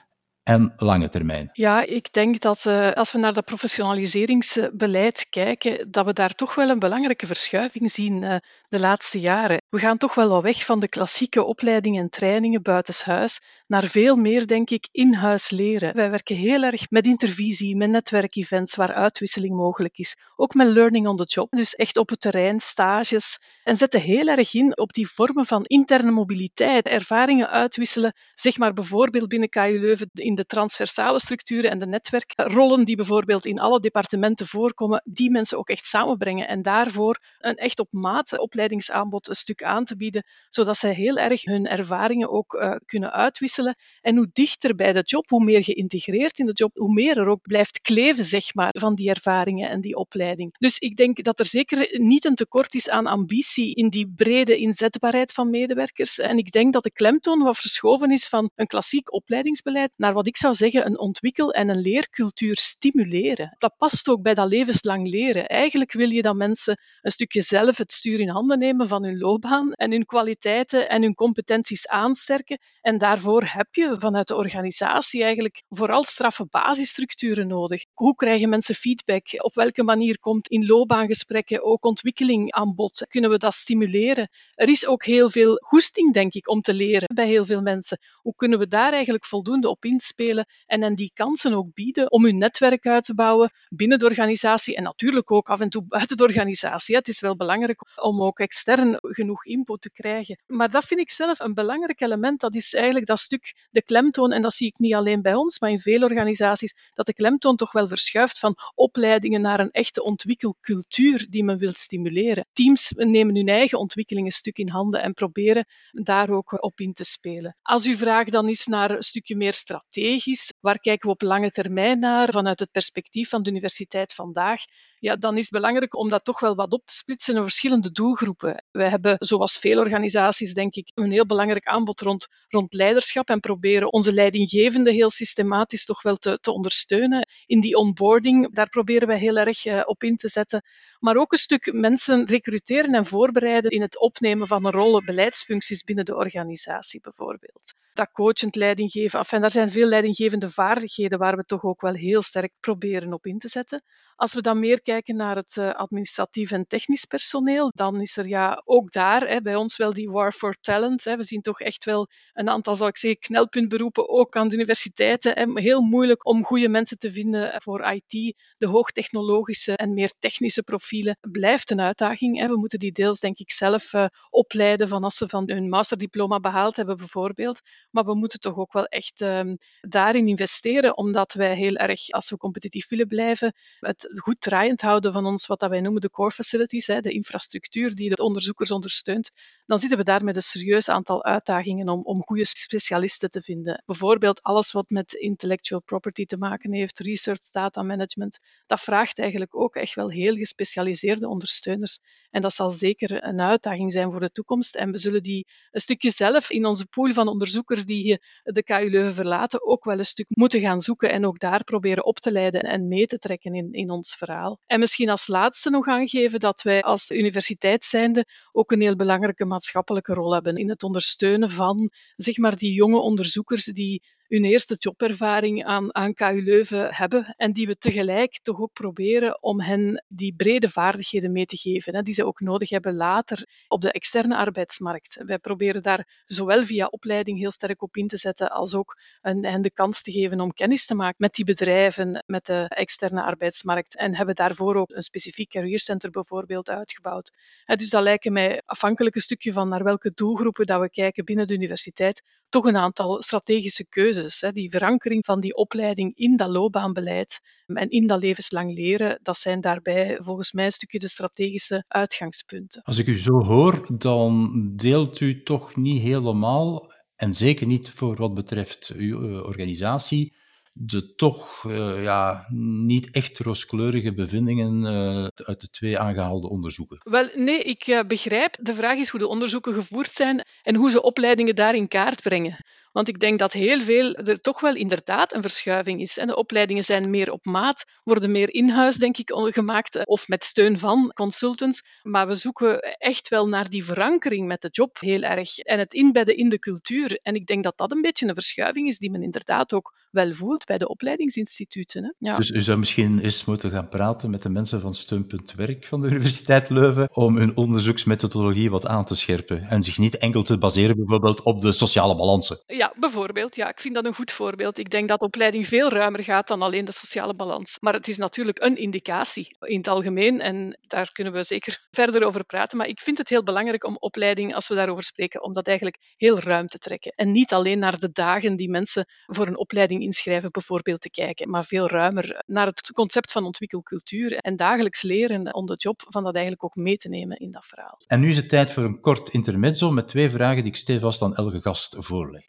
[0.49, 1.51] en lange termijn?
[1.53, 6.55] Ja, ik denk dat uh, als we naar dat professionaliseringsbeleid kijken, dat we daar toch
[6.55, 9.63] wel een belangrijke verschuiving zien uh, de laatste jaren.
[9.69, 14.17] We gaan toch wel wat weg van de klassieke opleidingen en trainingen buitenshuis naar veel
[14.17, 15.95] meer, denk ik, in-huis leren.
[15.95, 20.17] Wij werken heel erg met intervisie, met netwerkevents waar uitwisseling mogelijk is.
[20.37, 23.41] Ook met learning on the job, dus echt op het terrein, stages.
[23.63, 28.73] En zetten heel erg in op die vormen van interne mobiliteit, ervaringen uitwisselen, zeg maar
[28.73, 33.81] bijvoorbeeld binnen KU Leuven in de transversale structuren en de netwerkrollen die bijvoorbeeld in alle
[33.81, 39.35] departementen voorkomen, die mensen ook echt samenbrengen en daarvoor een echt op maat opleidingsaanbod een
[39.35, 43.77] stuk aan te bieden, zodat zij heel erg hun ervaringen ook uh, kunnen uitwisselen.
[44.01, 47.29] En hoe dichter bij de job, hoe meer geïntegreerd in de job, hoe meer er
[47.29, 50.57] ook blijft kleven, zeg maar, van die ervaringen en die opleiding.
[50.59, 54.57] Dus ik denk dat er zeker niet een tekort is aan ambitie in die brede
[54.57, 56.19] inzetbaarheid van medewerkers.
[56.19, 60.27] En ik denk dat de klemtoon wat verschoven is van een klassiek opleidingsbeleid naar wat
[60.29, 63.57] ik zou zeggen een ontwikkel- en een leercultuur stimuleren.
[63.59, 65.47] Dat past ook bij dat levenslang leren.
[65.47, 69.19] Eigenlijk wil je dat mensen een stukje zelf het stuur in handen nemen van hun
[69.19, 72.59] loopbaan en hun kwaliteiten en hun competenties aansterken.
[72.81, 77.85] En daarvoor heb je vanuit de organisatie eigenlijk vooral straffe basisstructuren nodig.
[77.93, 79.27] Hoe krijgen mensen feedback?
[79.37, 83.07] Op welke manier komt in loopbaangesprekken ook ontwikkeling aan bod?
[83.09, 84.29] Kunnen we dat stimuleren?
[84.55, 87.99] Er is ook heel veel goesting, denk ik, om te leren bij heel veel mensen.
[88.23, 92.25] Hoe kunnen we daar eigenlijk voldoende op inspelen en hen die kansen ook bieden om
[92.25, 96.17] hun netwerk uit te bouwen binnen de organisatie en natuurlijk ook af en toe buiten
[96.17, 96.97] de organisatie.
[96.97, 100.43] Het is wel belangrijk om ook extern genoeg input te krijgen.
[100.47, 102.41] Maar dat vind ik zelf een belangrijk element.
[102.41, 105.61] Dat is eigenlijk dat stuk de klemtoon, en dat zie ik niet alleen bij ons,
[105.61, 110.03] maar in veel organisaties, dat de klemtoon toch wel verschuift van opleidingen naar een echte
[110.03, 112.47] ontwikkelcultuur die men wil stimuleren.
[112.53, 116.93] Teams nemen hun eigen ontwikkeling een stuk in handen en proberen daar ook op in
[116.93, 117.57] te spelen.
[117.63, 119.53] Als uw vraag dan is naar een stukje meer
[119.99, 124.61] strategisch, waar kijken we op lange termijn naar vanuit het perspectief van de universiteit vandaag,
[125.01, 127.91] ja, dan is het belangrijk om dat toch wel wat op te splitsen in verschillende
[127.91, 128.65] doelgroepen.
[128.71, 133.41] Wij hebben, zoals veel organisaties, denk ik, een heel belangrijk aanbod rond, rond leiderschap en
[133.41, 137.29] proberen onze leidinggevende heel systematisch toch wel te, te ondersteunen.
[137.47, 140.63] In die onboarding, daar proberen wij heel erg uh, op in te zetten.
[140.99, 145.85] Maar ook een stuk mensen recruteren en voorbereiden in het opnemen van een rol, beleidsfuncties
[145.85, 147.75] binnen de organisatie bijvoorbeeld.
[147.95, 152.23] Dat coachend leidinggeven, enfin, daar zijn veel leidinggevende vaardigheden waar we toch ook wel heel
[152.23, 153.83] sterk proberen op in te zetten.
[154.17, 158.29] Als we dan meer kijken naar het uh, administratief en technisch personeel, dan is er
[158.29, 161.05] ja ook daar hè, bij ons wel die war for talent.
[161.05, 161.17] Hè.
[161.17, 165.59] We zien toch echt wel een aantal, zou ik zeggen, knelpuntberoepen, ook aan de universiteiten.
[165.59, 168.37] Heel moeilijk om goede mensen te vinden voor IT.
[168.57, 172.39] De hoogtechnologische en meer technische profielen blijft een uitdaging.
[172.39, 172.49] Hè.
[172.49, 176.41] We moeten die deels, denk ik, zelf uh, opleiden van als ze van hun masterdiploma
[176.41, 177.61] behaald hebben, bijvoorbeeld.
[177.91, 182.31] Maar we moeten toch ook wel echt um, daarin investeren, omdat wij heel erg, als
[182.31, 186.31] we competitief willen blijven, het goed draaiend houden van ons, wat wij noemen de core
[186.31, 189.31] facilities, de infrastructuur die de onderzoekers ondersteunt,
[189.67, 193.83] dan zitten we daar met een serieus aantal uitdagingen om, om goede specialisten te vinden.
[193.87, 199.57] Bijvoorbeeld alles wat met intellectual property te maken heeft, research data management, dat vraagt eigenlijk
[199.57, 201.99] ook echt wel heel gespecialiseerde ondersteuners.
[202.31, 204.77] En dat zal zeker een uitdaging zijn voor de toekomst.
[204.77, 208.91] En we zullen die een stukje zelf in onze pool van onderzoekers die de KU
[208.91, 212.33] Leuven verlaten, ook wel een stuk moeten gaan zoeken en ook daar proberen op te
[212.33, 214.59] leiden en mee te trekken in, in ons verhaal.
[214.67, 219.45] En misschien als laatste nog aangeven dat wij als universiteit zijnde ook een heel belangrijke
[219.45, 224.77] maatschappelijke rol hebben in het ondersteunen van zeg maar, die jonge onderzoekers die hun eerste
[224.79, 230.05] jobervaring aan, aan KU Leuven hebben en die we tegelijk toch ook proberen om hen
[230.09, 233.93] die brede vaardigheden mee te geven, hè, die ze ook nodig hebben later op de
[233.93, 235.23] externe arbeidsmarkt.
[235.27, 239.63] Wij proberen daar zowel via opleiding heel sterk op in te zetten, als ook hen
[239.63, 243.97] de kans te geven om kennis te maken met die bedrijven, met de externe arbeidsmarkt.
[243.97, 247.33] En hebben daarvoor ook een specifiek career center bijvoorbeeld uitgebouwd.
[247.65, 251.47] Dus dat lijken mij afhankelijk een stukje van naar welke doelgroepen dat we kijken binnen
[251.47, 254.45] de universiteit, toch een aantal strategische keuzes.
[254.53, 259.61] Die verankering van die opleiding in dat loopbaanbeleid en in dat levenslang leren, dat zijn
[259.61, 262.83] daarbij volgens mij een stukje de strategische uitgangspunten.
[262.83, 268.17] Als ik u zo hoor, dan deelt u toch niet helemaal, en zeker niet voor
[268.17, 270.37] wat betreft uw eh, organisatie,
[270.81, 272.47] de toch uh, ja,
[272.83, 277.01] niet echt rooskleurige bevindingen uh, uit de twee aangehaalde onderzoeken?
[277.03, 278.57] Wel, nee, ik uh, begrijp.
[278.61, 282.23] De vraag is hoe de onderzoeken gevoerd zijn en hoe ze opleidingen daar in kaart
[282.23, 282.57] brengen.
[282.93, 286.19] Want ik denk dat heel veel er toch wel inderdaad een verschuiving is.
[286.19, 290.45] En de opleidingen zijn meer op maat, worden meer in-huis, denk ik, gemaakt of met
[290.45, 291.83] steun van consultants.
[292.03, 295.95] Maar we zoeken echt wel naar die verankering met de job heel erg en het
[295.95, 297.19] inbedden in de cultuur.
[297.23, 300.35] En ik denk dat dat een beetje een verschuiving is die men inderdaad ook wel
[300.35, 302.05] voelt bij de opleidingsinstituten.
[302.05, 302.13] Hè?
[302.19, 302.37] Ja.
[302.37, 306.01] Dus u zou misschien eens moeten gaan praten met de mensen van Steunpunt Werk van
[306.01, 310.59] de Universiteit Leuven om hun onderzoeksmethodologie wat aan te scherpen en zich niet enkel te
[310.59, 312.61] baseren bijvoorbeeld op de sociale balansen.
[312.79, 313.57] Ja, bijvoorbeeld.
[313.57, 314.79] Ja, ik vind dat een goed voorbeeld.
[314.79, 317.77] Ik denk dat opleiding veel ruimer gaat dan alleen de sociale balans.
[317.81, 322.25] Maar het is natuurlijk een indicatie in het algemeen en daar kunnen we zeker verder
[322.25, 322.79] over praten.
[322.79, 325.97] Maar ik vind het heel belangrijk om opleiding, als we daarover spreken, om dat eigenlijk
[326.17, 327.13] heel ruim te trekken.
[327.17, 331.51] En niet alleen naar de dagen die mensen voor een opleiding inschrijven, bijvoorbeeld te kijken,
[331.51, 336.25] maar veel ruimer naar het concept van ontwikkelcultuur en dagelijks leren on the job, van
[336.25, 338.01] dat eigenlijk ook mee te nemen in dat verhaal.
[338.07, 341.23] En nu is het tijd voor een kort intermezzo met twee vragen die ik stevast
[341.23, 342.45] aan elke gast voorleg.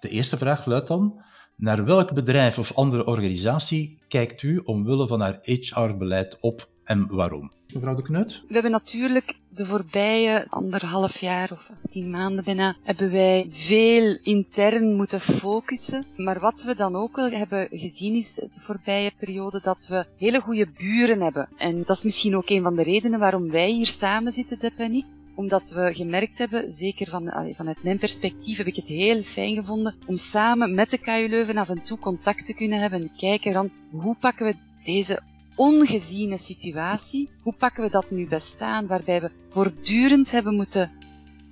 [0.00, 1.22] De eerste vraag luidt dan:
[1.56, 7.52] naar welk bedrijf of andere organisatie kijkt u omwille van haar HR-beleid op en waarom?
[7.74, 8.42] Mevrouw de Kneut?
[8.46, 14.96] We hebben natuurlijk de voorbije anderhalf jaar of tien maanden bijna, hebben wij veel intern
[14.96, 16.06] moeten focussen.
[16.16, 20.40] Maar wat we dan ook wel hebben gezien is de voorbije periode dat we hele
[20.40, 21.48] goede buren hebben.
[21.56, 24.78] En dat is misschien ook een van de redenen waarom wij hier samen zitten, Deb
[24.78, 25.04] en ik
[25.38, 29.94] omdat we gemerkt hebben, zeker van, vanuit mijn perspectief heb ik het heel fijn gevonden,
[30.06, 33.52] om samen met de KU Leuven af en toe contact te kunnen hebben en kijken
[33.52, 35.20] dan hoe pakken we deze
[35.56, 37.30] ongeziene situatie.
[37.42, 40.90] Hoe pakken we dat nu bestaan, waarbij we voortdurend hebben moeten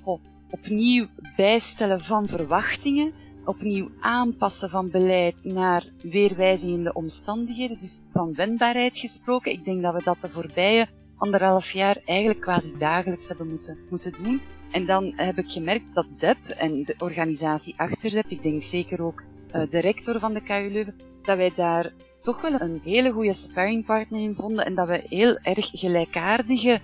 [0.05, 0.21] oh,
[0.51, 3.13] opnieuw bijstellen van verwachtingen,
[3.45, 9.53] opnieuw aanpassen van beleid naar weerwijzigende omstandigheden, dus van wendbaarheid gesproken.
[9.53, 14.13] Ik denk dat we dat de voorbije anderhalf jaar eigenlijk quasi dagelijks hebben moeten, moeten
[14.23, 14.41] doen.
[14.71, 19.03] En dan heb ik gemerkt dat DEP en de organisatie achter DEP, ik denk zeker
[19.03, 19.23] ook
[19.55, 23.33] uh, de rector van de KU Leuven, dat wij daar toch wel een hele goede
[23.33, 26.81] sparringpartner in vonden en dat we heel erg gelijkaardige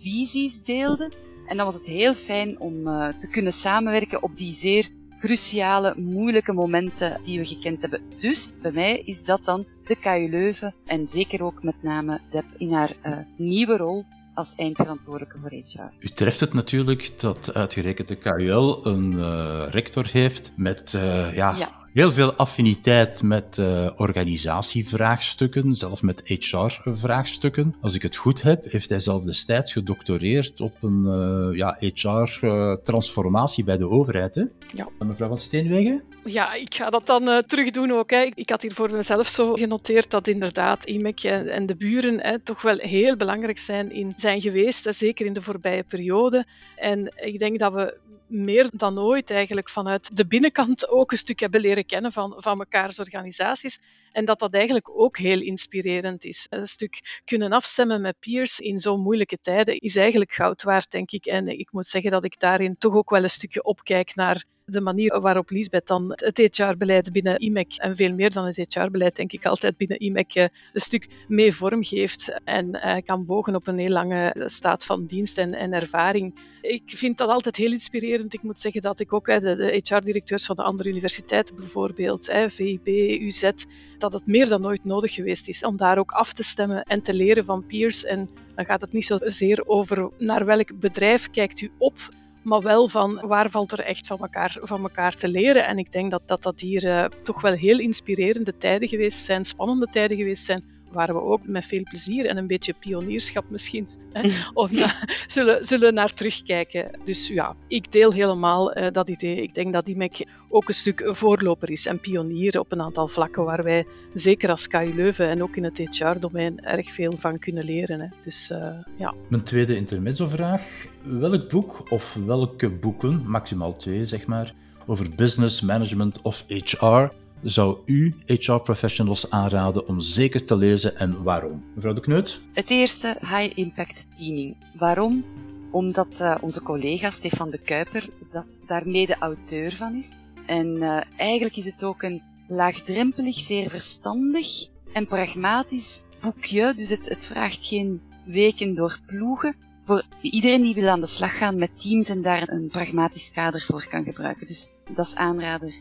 [0.00, 1.12] visies deelden.
[1.46, 4.88] En dan was het heel fijn om uh, te kunnen samenwerken op die zeer
[5.20, 8.02] cruciale, moeilijke momenten die we gekend hebben.
[8.18, 12.44] Dus bij mij is dat dan de KU Leuven en zeker ook met name Deb
[12.56, 16.06] in haar uh, nieuwe rol als eindverantwoordelijke voor HR.
[16.06, 21.56] U treft het natuurlijk dat uitgerekend de KUL een uh, rector heeft met uh, ja,
[21.56, 27.74] ja, heel veel affiniteit met uh, organisatievraagstukken, zelf met HR-vraagstukken.
[27.80, 33.64] Als ik het goed heb, heeft hij zelf destijds gedoctoreerd op een uh, ja, HR-transformatie
[33.64, 34.34] bij de overheid.
[34.34, 34.44] Hè?
[34.74, 34.88] Ja.
[34.98, 36.02] Mevrouw van Steenwegen?
[36.24, 38.10] Ja, ik ga dat dan uh, terug doen ook.
[38.10, 38.28] Hè.
[38.34, 42.62] Ik had hier voor mezelf zo genoteerd dat inderdaad IMEC en de buren hè, toch
[42.62, 46.46] wel heel belangrijk zijn, in, zijn geweest, hè, zeker in de voorbije periode.
[46.76, 51.40] En ik denk dat we meer dan ooit eigenlijk vanuit de binnenkant ook een stuk
[51.40, 53.80] hebben leren kennen van, van mekaars organisaties.
[54.12, 56.46] En dat dat eigenlijk ook heel inspirerend is.
[56.50, 61.10] Een stuk kunnen afstemmen met peers in zo'n moeilijke tijden is eigenlijk goud waard, denk
[61.10, 61.26] ik.
[61.26, 64.80] En ik moet zeggen dat ik daarin toch ook wel een stukje opkijk naar de
[64.80, 69.32] manier waarop Lisbeth dan het HR-beleid binnen IMEC en veel meer dan het HR-beleid, denk
[69.32, 73.78] ik altijd binnen IMEC, eh, een stuk mee vormgeeft en uh, kan bogen op een
[73.78, 76.34] heel lange staat van dienst en, en, ervaring.
[76.60, 78.34] Ik vind dat altijd heel inspirerend.
[78.34, 82.86] Ik moet zeggen dat ik ook de, de HR-directeurs van de andere universiteiten bijvoorbeeld, VIB,
[83.20, 83.50] UZ,
[83.98, 87.02] dat het meer dan ooit nodig geweest is om daar ook af te stemmen en
[87.02, 88.04] te leren van peers.
[88.04, 91.98] En dan gaat het niet zozeer over naar welk bedrijf kijkt u op,
[92.42, 95.66] maar wel van waar valt er echt van elkaar, van elkaar te leren.
[95.66, 99.44] En ik denk dat dat, dat hier uh, toch wel heel inspirerende tijden geweest zijn,
[99.44, 103.88] spannende tijden geweest zijn waar we ook met veel plezier en een beetje pionierschap misschien
[104.12, 104.70] hè, of
[105.26, 106.90] zullen, zullen naar terugkijken.
[107.04, 109.42] Dus ja, ik deel helemaal uh, dat idee.
[109.42, 113.44] Ik denk dat IMEC ook een stuk voorloper is en pionier op een aantal vlakken
[113.44, 117.64] waar wij, zeker als KU Leuven en ook in het HR-domein, erg veel van kunnen
[117.64, 118.00] leren.
[118.00, 118.06] Hè.
[118.20, 119.14] Dus uh, ja.
[119.28, 120.86] Mijn tweede intermezzo-vraag.
[121.02, 124.54] Welk boek of welke boeken, maximaal twee zeg maar,
[124.86, 127.08] over business, management of HR
[127.42, 131.64] zou u HR-professionals aanraden om zeker te lezen en waarom?
[131.74, 132.40] Mevrouw de Kneut?
[132.52, 134.56] Het eerste, High Impact Teaming.
[134.78, 135.24] Waarom?
[135.70, 140.16] Omdat uh, onze collega Stefan de Kuiper dat daar mede-auteur van is.
[140.46, 144.46] En uh, eigenlijk is het ook een laagdrempelig, zeer verstandig
[144.92, 146.74] en pragmatisch boekje.
[146.74, 149.56] Dus het, het vraagt geen weken door ploegen.
[149.82, 153.60] Voor iedereen die wil aan de slag gaan met teams en daar een pragmatisch kader
[153.60, 154.46] voor kan gebruiken.
[154.46, 155.74] Dus dat is aanrader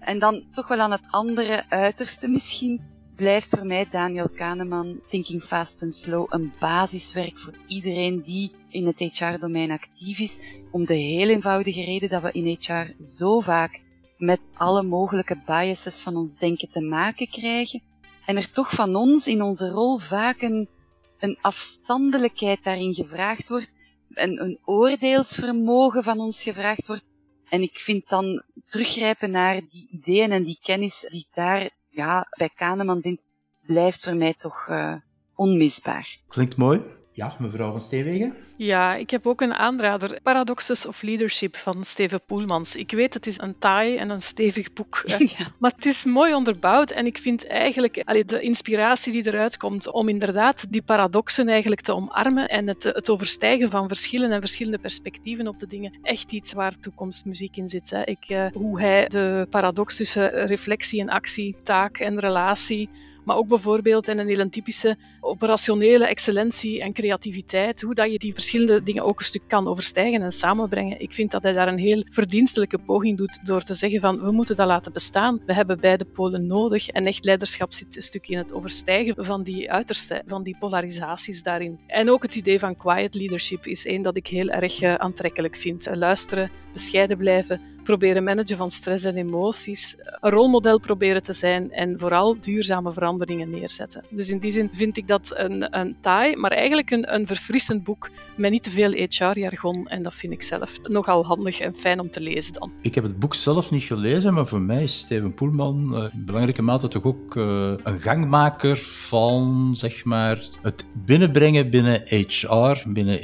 [0.00, 2.80] En dan toch wel aan het andere uiterste misschien
[3.16, 8.86] blijft voor mij Daniel Kahneman Thinking Fast and Slow een basiswerk voor iedereen die in
[8.86, 10.40] het HR-domein actief is.
[10.70, 13.82] Om de heel eenvoudige reden dat we in HR zo vaak
[14.18, 17.82] met alle mogelijke biases van ons denken te maken krijgen.
[18.26, 23.78] En er toch van ons in onze rol vaak een afstandelijkheid daarin gevraagd wordt.
[24.14, 27.08] En een oordeelsvermogen van ons gevraagd wordt.
[27.50, 32.26] En ik vind dan teruggrijpen naar die ideeën en die kennis die ik daar ja,
[32.36, 33.20] bij Kahneman vind,
[33.66, 34.94] blijft voor mij toch uh,
[35.34, 36.16] onmisbaar.
[36.28, 36.82] Klinkt mooi.
[37.20, 38.34] Ja, mevrouw van Steenwegen?
[38.56, 40.20] Ja, ik heb ook een aanrader.
[40.22, 42.76] Paradoxes of Leadership van Steven Poelmans.
[42.76, 45.02] Ik weet, het is een taai en een stevig boek.
[45.38, 45.52] Ja.
[45.58, 49.92] Maar het is mooi onderbouwd en ik vind eigenlijk allee, de inspiratie die eruit komt
[49.92, 54.78] om inderdaad die paradoxen eigenlijk te omarmen en het, het overstijgen van verschillen en verschillende
[54.78, 57.90] perspectieven op de dingen echt iets waar toekomstmuziek in zit.
[57.90, 58.04] Hè.
[58.04, 62.88] Ik, uh, hoe hij de paradox tussen reflectie en actie, taak en relatie
[63.24, 68.32] maar ook bijvoorbeeld in een hele typische operationele excellentie en creativiteit, hoe dat je die
[68.32, 71.00] verschillende dingen ook een stuk kan overstijgen en samenbrengen.
[71.00, 74.32] Ik vind dat hij daar een heel verdienstelijke poging doet door te zeggen van we
[74.32, 75.40] moeten dat laten bestaan.
[75.46, 79.42] We hebben beide polen nodig en echt leiderschap zit een stuk in het overstijgen van
[79.42, 81.78] die uiterste, van die polarisaties daarin.
[81.86, 85.56] En ook het idee van quiet leadership is één dat ik heel erg eh, aantrekkelijk
[85.56, 85.88] vind.
[85.94, 91.98] Luisteren, bescheiden blijven, proberen managen van stress en emoties, een rolmodel proberen te zijn en
[91.98, 94.04] vooral duurzame veranderingen neerzetten.
[94.10, 97.84] Dus in die zin vind ik dat een, een taai, maar eigenlijk een, een verfrissend
[97.84, 102.00] boek met niet te veel HR-jargon en dat vind ik zelf nogal handig en fijn
[102.00, 102.72] om te lezen dan.
[102.82, 106.24] Ik heb het boek zelf niet gelezen, maar voor mij is Steven Poelman uh, in
[106.24, 113.18] belangrijke mate toch ook uh, een gangmaker van zeg maar, het binnenbrengen binnen HR, binnen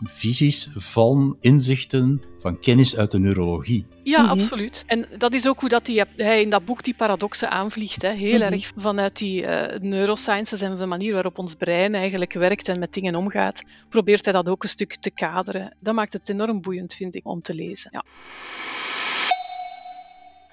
[0.00, 3.86] HR-visies van inzichten van kennis uit de neurologie.
[4.02, 4.30] Ja, mhm.
[4.30, 4.84] absoluut.
[4.86, 8.02] En dat is ook hoe dat hij, hij in dat boek die paradoxen aanvliegt.
[8.02, 8.12] Hè.
[8.12, 8.52] Heel mhm.
[8.52, 12.92] erg vanuit die uh, neurosciences en de manier waarop ons brein eigenlijk werkt en met
[12.92, 15.76] dingen omgaat, probeert hij dat ook een stuk te kaderen.
[15.80, 17.90] Dat maakt het enorm boeiend, vind ik, om te lezen.
[17.92, 18.04] Ja.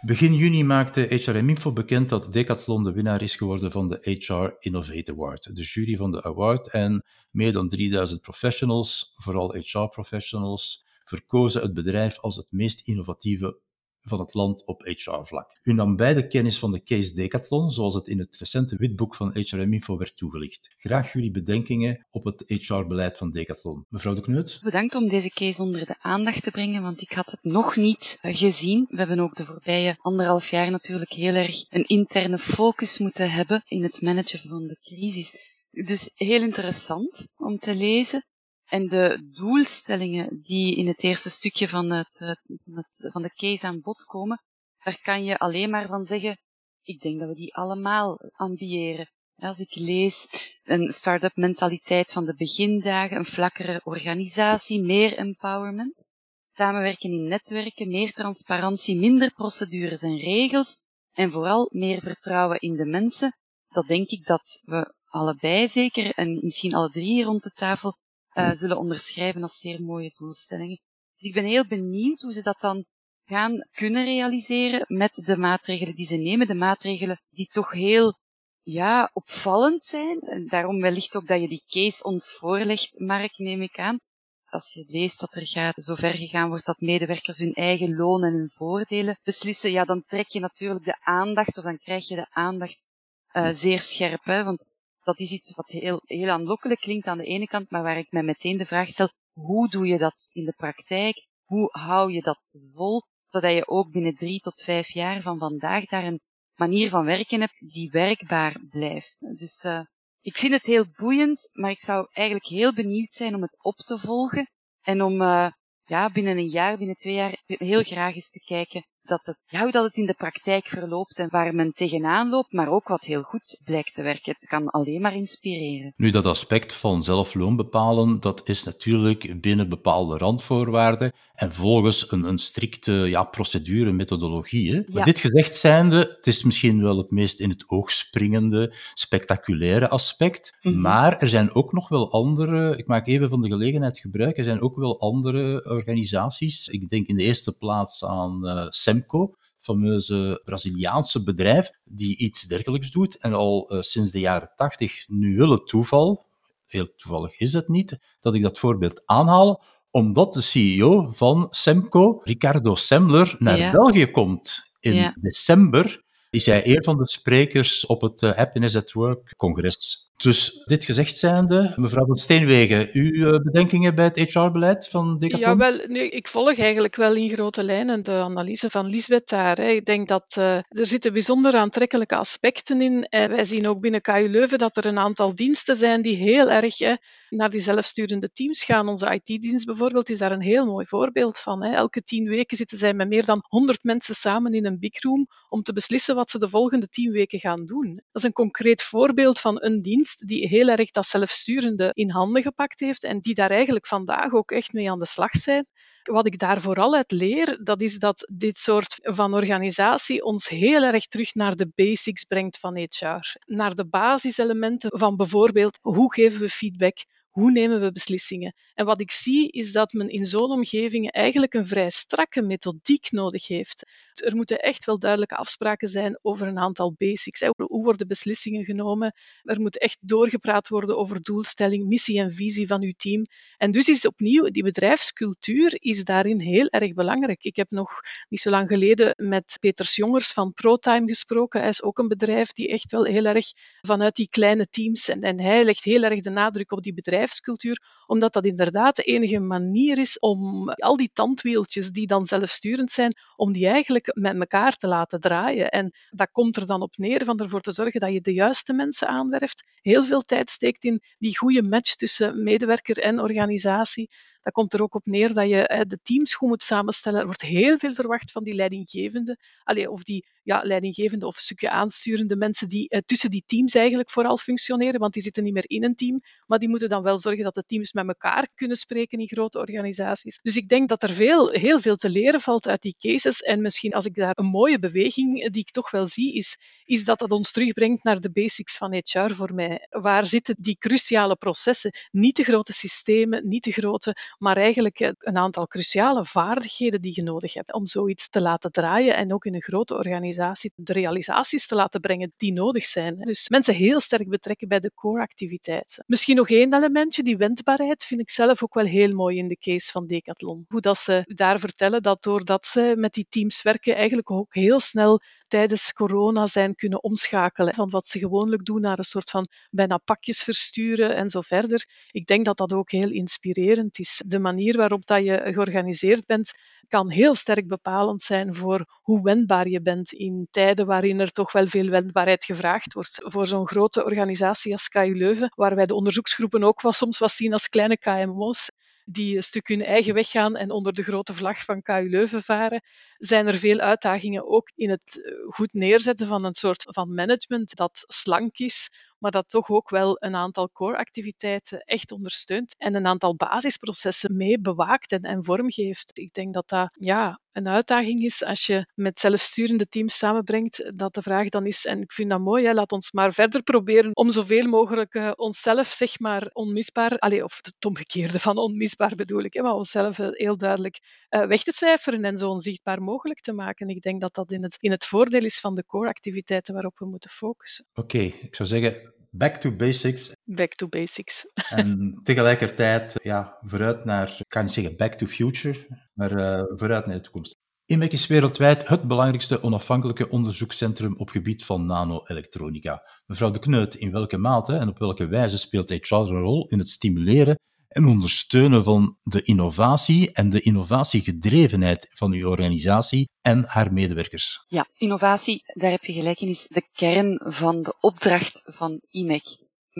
[0.06, 4.56] Begin juni maakte HRM Info bekend dat Decathlon de winnaar is geworden van de HR
[4.60, 5.56] Innovate Award.
[5.56, 12.20] De jury van de award en meer dan 3000 professionals, vooral HR-professionals, verkozen het bedrijf
[12.20, 13.60] als het meest innovatieve
[14.06, 15.60] van het land op HR-vlak.
[15.64, 19.32] U nam beide kennis van de case Decathlon, zoals het in het recente witboek van
[19.34, 20.74] HRM Info werd toegelicht.
[20.78, 23.86] Graag jullie bedenkingen op het HR-beleid van Decathlon.
[23.90, 24.60] Mevrouw de Kneut?
[24.64, 28.18] Bedankt om deze case onder de aandacht te brengen, want ik had het nog niet
[28.22, 28.86] gezien.
[28.90, 33.64] We hebben ook de voorbije anderhalf jaar natuurlijk heel erg een interne focus moeten hebben
[33.68, 35.54] in het managen van de crisis.
[35.72, 38.26] Dus heel interessant om te lezen.
[38.66, 43.34] En de doelstellingen die in het eerste stukje van, het, eh, van, het, van de
[43.34, 44.42] case aan bod komen,
[44.84, 46.40] daar kan je alleen maar van zeggen,
[46.82, 49.10] ik denk dat we die allemaal ambiëren.
[49.36, 50.28] Als ik lees
[50.64, 56.06] een start-up mentaliteit van de begindagen, een vlakkere organisatie, meer empowerment,
[56.50, 60.78] samenwerken in netwerken, meer transparantie, minder procedures en regels
[61.12, 63.36] en vooral meer vertrouwen in de mensen,
[63.68, 67.98] dat denk ik dat we allebei zeker en misschien alle drie rond de tafel
[68.36, 70.80] uh, zullen onderschrijven als zeer mooie doelstellingen.
[71.16, 72.86] Dus ik ben heel benieuwd hoe ze dat dan
[73.26, 76.48] gaan kunnen realiseren met de maatregelen die ze nemen.
[76.48, 78.14] De maatregelen die toch heel
[78.62, 80.20] ja, opvallend zijn.
[80.20, 84.00] En daarom wellicht ook dat je die case ons voorlegt, Mark, neem ik aan.
[84.46, 88.24] Als je leest dat er gaat, zo ver gegaan wordt dat medewerkers hun eigen loon
[88.24, 92.16] en hun voordelen beslissen, ja, dan trek je natuurlijk de aandacht, of dan krijg je
[92.16, 92.86] de aandacht
[93.34, 94.24] uh, zeer scherp.
[94.24, 94.44] Hè?
[94.44, 94.66] Want
[95.06, 98.12] dat is iets wat heel, heel aanlokkelijk klinkt aan de ene kant, maar waar ik
[98.12, 101.28] mij meteen de vraag stel, hoe doe je dat in de praktijk?
[101.44, 105.86] Hoe hou je dat vol, zodat je ook binnen drie tot vijf jaar van vandaag
[105.86, 106.22] daar een
[106.56, 109.38] manier van werken hebt die werkbaar blijft.
[109.38, 109.82] Dus uh,
[110.22, 113.76] ik vind het heel boeiend, maar ik zou eigenlijk heel benieuwd zijn om het op
[113.76, 114.50] te volgen
[114.82, 115.50] en om uh,
[115.84, 119.62] ja, binnen een jaar, binnen twee jaar heel graag eens te kijken dat het, ja,
[119.62, 123.06] hoe dat het in de praktijk verloopt en waar men tegenaan loopt, maar ook wat
[123.06, 124.34] heel goed blijkt te werken.
[124.34, 125.94] Het kan alleen maar inspireren.
[125.98, 132.24] Nu, dat aspect van zelfloon bepalen, dat is natuurlijk binnen bepaalde randvoorwaarden en volgens een,
[132.24, 134.74] een strikte ja, procedure, methodologie.
[134.74, 134.82] Hè?
[134.88, 139.90] Maar dit gezegd zijnde, het is misschien wel het meest in het oog springende, spectaculaire
[139.90, 140.82] aspect, mhm.
[140.82, 144.44] maar er zijn ook nog wel andere, ik maak even van de gelegenheid gebruik, er
[144.44, 146.68] zijn ook wel andere organisaties.
[146.68, 152.92] Ik denk in de eerste plaats aan uh, Semco, fameuze Braziliaanse bedrijf, die iets dergelijks
[152.92, 153.18] doet.
[153.18, 156.26] En al uh, sinds de jaren tachtig, nu wil het toeval,
[156.66, 162.22] heel toevallig is het niet, dat ik dat voorbeeld aanhaal, omdat de CEO van Semco,
[162.24, 168.22] Ricardo Semler, naar België komt in december is hij een van de sprekers op het
[168.22, 170.12] Happiness at Work congres.
[170.18, 175.50] Dus dit gezegd zijnde, mevrouw van Steenwegen, uw bedenkingen bij het HR-beleid van Decathlon?
[175.50, 179.60] Ja, wel, nu, ik volg eigenlijk wel in grote lijnen de analyse van Lisbeth daar.
[179.60, 183.04] Ik denk dat uh, er zitten bijzonder aantrekkelijke aspecten in.
[183.04, 186.50] En wij zien ook binnen KU Leuven dat er een aantal diensten zijn die heel
[186.50, 186.94] erg hè,
[187.30, 188.88] naar die zelfsturende teams gaan.
[188.88, 191.64] Onze IT-dienst bijvoorbeeld is daar een heel mooi voorbeeld van.
[191.64, 191.74] Hè.
[191.76, 195.28] Elke tien weken zitten zij met meer dan 100 mensen samen in een big room
[195.50, 197.96] om te beslissen wat ze de volgende tien weken gaan doen.
[197.96, 202.42] Dat is een concreet voorbeeld van een dienst die heel erg dat zelfsturende in handen
[202.42, 205.68] gepakt heeft en die daar eigenlijk vandaag ook echt mee aan de slag zijn.
[206.04, 210.84] Wat ik daar vooral uit leer, dat is dat dit soort van organisatie ons heel
[210.84, 213.38] erg terug naar de basics brengt van HR.
[213.46, 216.98] Naar de basiselementen van bijvoorbeeld hoe geven we feedback,
[217.36, 218.56] hoe nemen we beslissingen?
[218.74, 223.12] En wat ik zie is dat men in zo'n omgeving eigenlijk een vrij strakke methodiek
[223.12, 223.90] nodig heeft.
[224.14, 227.42] Er moeten echt wel duidelijke afspraken zijn over een aantal basics.
[227.42, 229.14] Hoe worden beslissingen genomen?
[229.44, 233.26] Er moet echt doorgepraat worden over doelstelling, missie en visie van uw team.
[233.58, 237.44] En dus is opnieuw die bedrijfscultuur is daarin heel erg belangrijk.
[237.44, 241.60] Ik heb nog niet zo lang geleden met Peters Jongers van ProTime gesproken.
[241.60, 243.46] Hij is ook een bedrijf die echt wel heel erg
[243.82, 247.24] vanuit die kleine teams en, en hij legt heel erg de nadruk op die bedrijf
[247.26, 252.92] bedrijfscultuur, omdat dat inderdaad de enige manier is om al die tandwieltjes die dan zelfsturend
[252.92, 255.70] zijn, om die eigenlijk met elkaar te laten draaien.
[255.70, 258.74] En dat komt er dan op neer van ervoor te zorgen dat je de juiste
[258.74, 264.10] mensen aanwerft, heel veel tijd steekt in die goede match tussen medewerker en organisatie.
[264.46, 267.20] Dat komt er ook op neer dat je de teams goed moet samenstellen.
[267.20, 271.44] Er wordt heel veel verwacht van die leidinggevende, Allee, of die ja, leidinggevende of een
[271.44, 275.54] stukje aansturende mensen die eh, tussen die teams eigenlijk vooral functioneren, want die zitten niet
[275.54, 278.48] meer in een team, maar die moeten dan wel zorgen dat de teams met elkaar
[278.56, 280.40] kunnen spreken in grote organisaties.
[280.42, 283.42] Dus ik denk dat er veel, heel veel te leren valt uit die cases.
[283.42, 287.06] En misschien als ik daar een mooie beweging die ik toch wel zie, is, is
[287.06, 289.88] dat dat ons terugbrengt naar de basics van HR voor mij.
[289.90, 291.92] Waar zitten die cruciale processen?
[292.12, 297.24] Niet de grote systemen, niet de grote, maar eigenlijk een aantal cruciale vaardigheden die je
[297.24, 301.68] nodig hebt om zoiets te laten draaien en ook in een grote organisatie de realisaties
[301.68, 303.18] te laten brengen die nodig zijn.
[303.18, 306.04] Dus mensen heel sterk betrekken bij de core activiteiten.
[306.08, 309.58] Misschien nog één elementje, die wendbaarheid, vind ik zelf ook wel heel mooi in de
[309.58, 310.66] case van Decathlon.
[310.68, 314.80] Hoe dat ze daar vertellen dat doordat ze met die teams werken, eigenlijk ook heel
[314.80, 315.22] snel
[315.56, 319.98] tijdens corona zijn kunnen omschakelen van wat ze gewoonlijk doen naar een soort van bijna
[319.98, 321.86] pakjes versturen en zo verder.
[322.12, 324.22] Ik denk dat dat ook heel inspirerend is.
[324.26, 326.52] De manier waarop dat je georganiseerd bent,
[326.88, 331.52] kan heel sterk bepalend zijn voor hoe wendbaar je bent in tijden waarin er toch
[331.52, 333.22] wel veel wendbaarheid gevraagd wordt.
[333.24, 337.32] Voor zo'n grote organisatie als KU Leuven, waar wij de onderzoeksgroepen ook wel soms wat
[337.32, 338.70] zien als kleine KMO's,
[339.06, 342.44] die een stuk hun eigen weg gaan en onder de grote vlag van KU Leuven
[342.44, 342.82] varen,
[343.18, 347.76] zijn er veel uitdagingen ook in het eh, goed neerzetten van een soort van management
[347.76, 353.08] dat slank is, maar dat toch ook wel een aantal core-activiteiten echt ondersteunt en een
[353.08, 356.18] aantal basisprocessen mee bewaakt en, vormgeeft.
[356.18, 361.14] Ik denk dat dat ja, een uitdaging is als je met zelfsturende teams samenbrengt, dat
[361.14, 364.16] de vraag dan is, en ik vind dat mooi, hè, laat ons maar verder proberen
[364.16, 369.44] om zoveel mogelijk uh, onszelf, zeg maar, onmisbaar, allez, of het omgekeerde van onmisbaar bedoel
[369.44, 371.00] ik, hè, maar onszelf uh, heel duidelijk
[371.30, 373.90] uh, weg te cijferen en zo onzichtbaar mogelijk te maken.
[373.90, 377.06] Ik denk dat dat in het, in het voordeel is van de core-activiteiten waarop we
[377.06, 377.86] moeten focussen.
[377.94, 380.32] Oké, ik zou zeggen, back to basics.
[380.44, 381.46] Back to basics.
[381.70, 387.06] En tegelijkertijd, ja, vooruit naar, ik kan niet zeggen back to future, maar uh, vooruit
[387.06, 387.58] naar de toekomst.
[387.86, 393.04] IMEC is wereldwijd het belangrijkste onafhankelijke onderzoekscentrum op gebied van nanoelektronica.
[393.26, 396.78] Mevrouw de Kneut, in welke mate en op welke wijze speelt HR een rol in
[396.78, 397.60] het stimuleren
[397.96, 404.66] en ondersteunen van de innovatie en de innovatiegedrevenheid van uw organisatie en haar medewerkers.
[404.68, 409.44] Ja, innovatie, daar heb je gelijk in, is de kern van de opdracht van IMEC.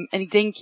[0.10, 0.56] En ik denk,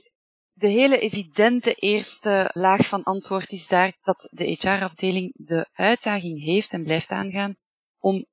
[0.53, 6.73] de hele evidente eerste laag van antwoord is daar dat de HR-afdeling de uitdaging heeft
[6.73, 7.55] en blijft aangaan
[7.99, 8.25] om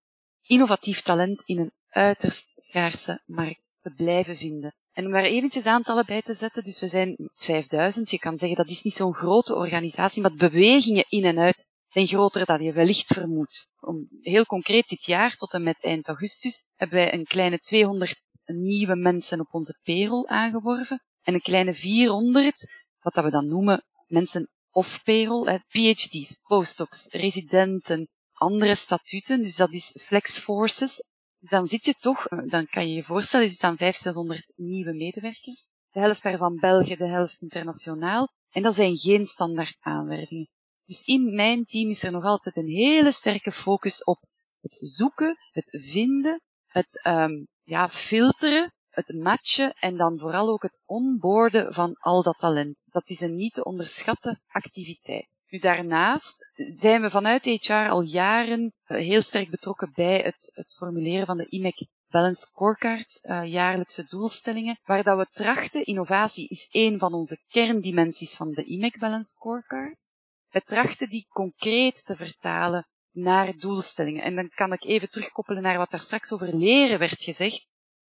[0.43, 4.75] innovatief talent in een uiterst schaarse markt te blijven vinden.
[4.93, 8.57] En om daar eventjes aantallen bij te zetten, dus we zijn 5000, je kan zeggen
[8.57, 12.73] dat is niet zo'n grote organisatie, maar bewegingen in en uit zijn groter dan je
[12.73, 13.71] wellicht vermoedt.
[13.81, 18.23] Om heel concreet dit jaar, tot en met eind augustus, hebben wij een kleine 200
[18.45, 22.67] nieuwe mensen op onze payroll aangeworven en een kleine 400,
[23.01, 29.73] wat dat we dan noemen, mensen off payroll, PhD's, postdocs, residenten, andere statuten, dus dat
[29.73, 31.03] is flex forces,
[31.41, 34.03] dus dan zit je toch, eh, dan kan je je voorstellen, je zit aan 500,
[34.03, 35.65] 600 nieuwe medewerkers.
[35.91, 38.29] De helft daarvan België, de helft internationaal.
[38.51, 40.49] En dat zijn geen standaard aanwervingen.
[40.85, 44.25] Dus in mijn team is er nog altijd een hele sterke focus op
[44.61, 50.83] het zoeken, het vinden, het um, ja, filteren, het matchen en dan vooral ook het
[50.85, 52.85] onboorden van al dat talent.
[52.89, 55.37] Dat is een niet te onderschatten activiteit.
[55.47, 60.75] Nu, daarnaast zijn we vanuit HR al jaren uh, heel sterk betrokken bij het, het
[60.75, 66.69] formuleren van de IMEC Balance Scorecard, uh, jaarlijkse doelstellingen, waar dat we trachten, innovatie is
[66.71, 70.07] één van onze kerndimensies van de IMEC Balance Scorecard,
[70.51, 74.23] we trachten die concreet te vertalen naar doelstellingen.
[74.23, 77.69] En dan kan ik even terugkoppelen naar wat daar straks over leren werd gezegd.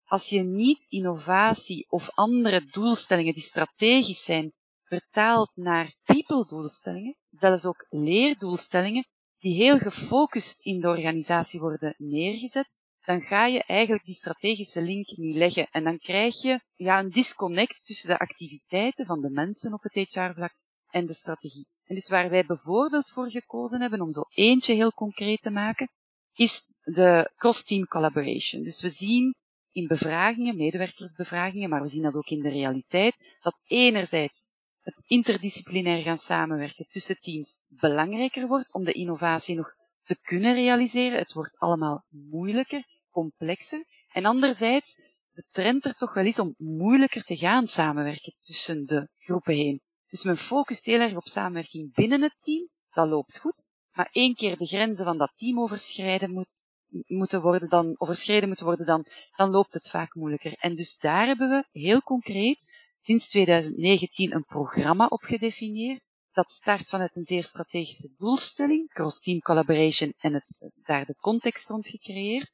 [0.09, 4.53] Als je niet innovatie of andere doelstellingen die strategisch zijn,
[4.83, 9.07] vertaalt naar people-doelstellingen, zelfs ook leerdoelstellingen,
[9.39, 15.17] die heel gefocust in de organisatie worden neergezet, dan ga je eigenlijk die strategische link
[15.17, 15.67] niet leggen.
[15.71, 19.93] En dan krijg je ja, een disconnect tussen de activiteiten van de mensen op het
[19.93, 20.53] HR-vlak
[20.87, 21.67] en de strategie.
[21.83, 25.89] En dus waar wij bijvoorbeeld voor gekozen hebben, om zo eentje heel concreet te maken,
[26.33, 28.63] is de cross-team collaboration.
[28.63, 29.35] Dus we zien
[29.71, 34.47] in bevragingen, medewerkersbevragingen, maar we zien dat ook in de realiteit, dat enerzijds
[34.81, 41.17] het interdisciplinair gaan samenwerken tussen teams belangrijker wordt om de innovatie nog te kunnen realiseren.
[41.17, 43.85] Het wordt allemaal moeilijker, complexer.
[44.11, 44.95] En anderzijds
[45.31, 49.81] de trend er toch wel is om moeilijker te gaan samenwerken tussen de groepen heen.
[50.07, 52.69] Dus men focust heel erg op samenwerking binnen het team.
[52.89, 53.65] Dat loopt goed.
[53.91, 56.59] Maar één keer de grenzen van dat team overschrijden moet,
[57.07, 60.53] moeten worden dan, overschreden moeten worden, dan, dan loopt het vaak moeilijker.
[60.59, 66.01] En dus daar hebben we heel concreet sinds 2019 een programma op gedefinieerd.
[66.31, 71.87] Dat start vanuit een zeer strategische doelstelling, cross-team collaboration en het, daar de context rond
[71.87, 72.51] gecreëerd,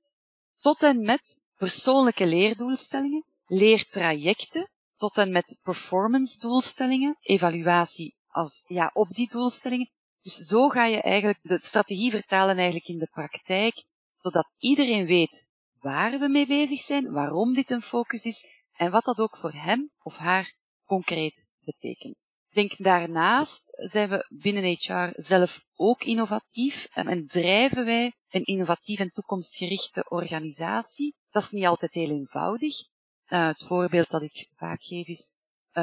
[0.58, 9.10] tot en met persoonlijke leerdoelstellingen, leertrajecten, tot en met performance doelstellingen, evaluatie als, ja, op
[9.10, 9.90] die doelstellingen.
[10.22, 13.84] Dus zo ga je eigenlijk de strategie vertalen eigenlijk in de praktijk,
[14.26, 15.46] zodat iedereen weet
[15.80, 19.54] waar we mee bezig zijn, waarom dit een focus is en wat dat ook voor
[19.54, 20.56] hem of haar
[20.86, 22.34] concreet betekent.
[22.50, 29.10] Denk daarnaast zijn we binnen HR zelf ook innovatief en drijven wij een innovatief en
[29.10, 31.16] toekomstgerichte organisatie.
[31.30, 32.76] Dat is niet altijd heel eenvoudig.
[32.82, 35.32] Uh, het voorbeeld dat ik vaak geef is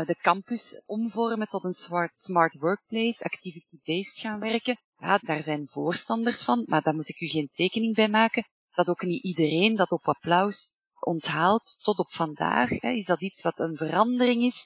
[0.01, 4.80] de campus omvormen tot een smart, smart workplace, activity-based gaan werken.
[4.97, 8.47] Ja, daar zijn voorstanders van, maar daar moet ik u geen tekening bij maken.
[8.70, 10.70] Dat ook niet iedereen dat op applaus
[11.01, 12.68] onthaalt tot op vandaag.
[12.68, 14.64] Hè, is dat iets wat een verandering is,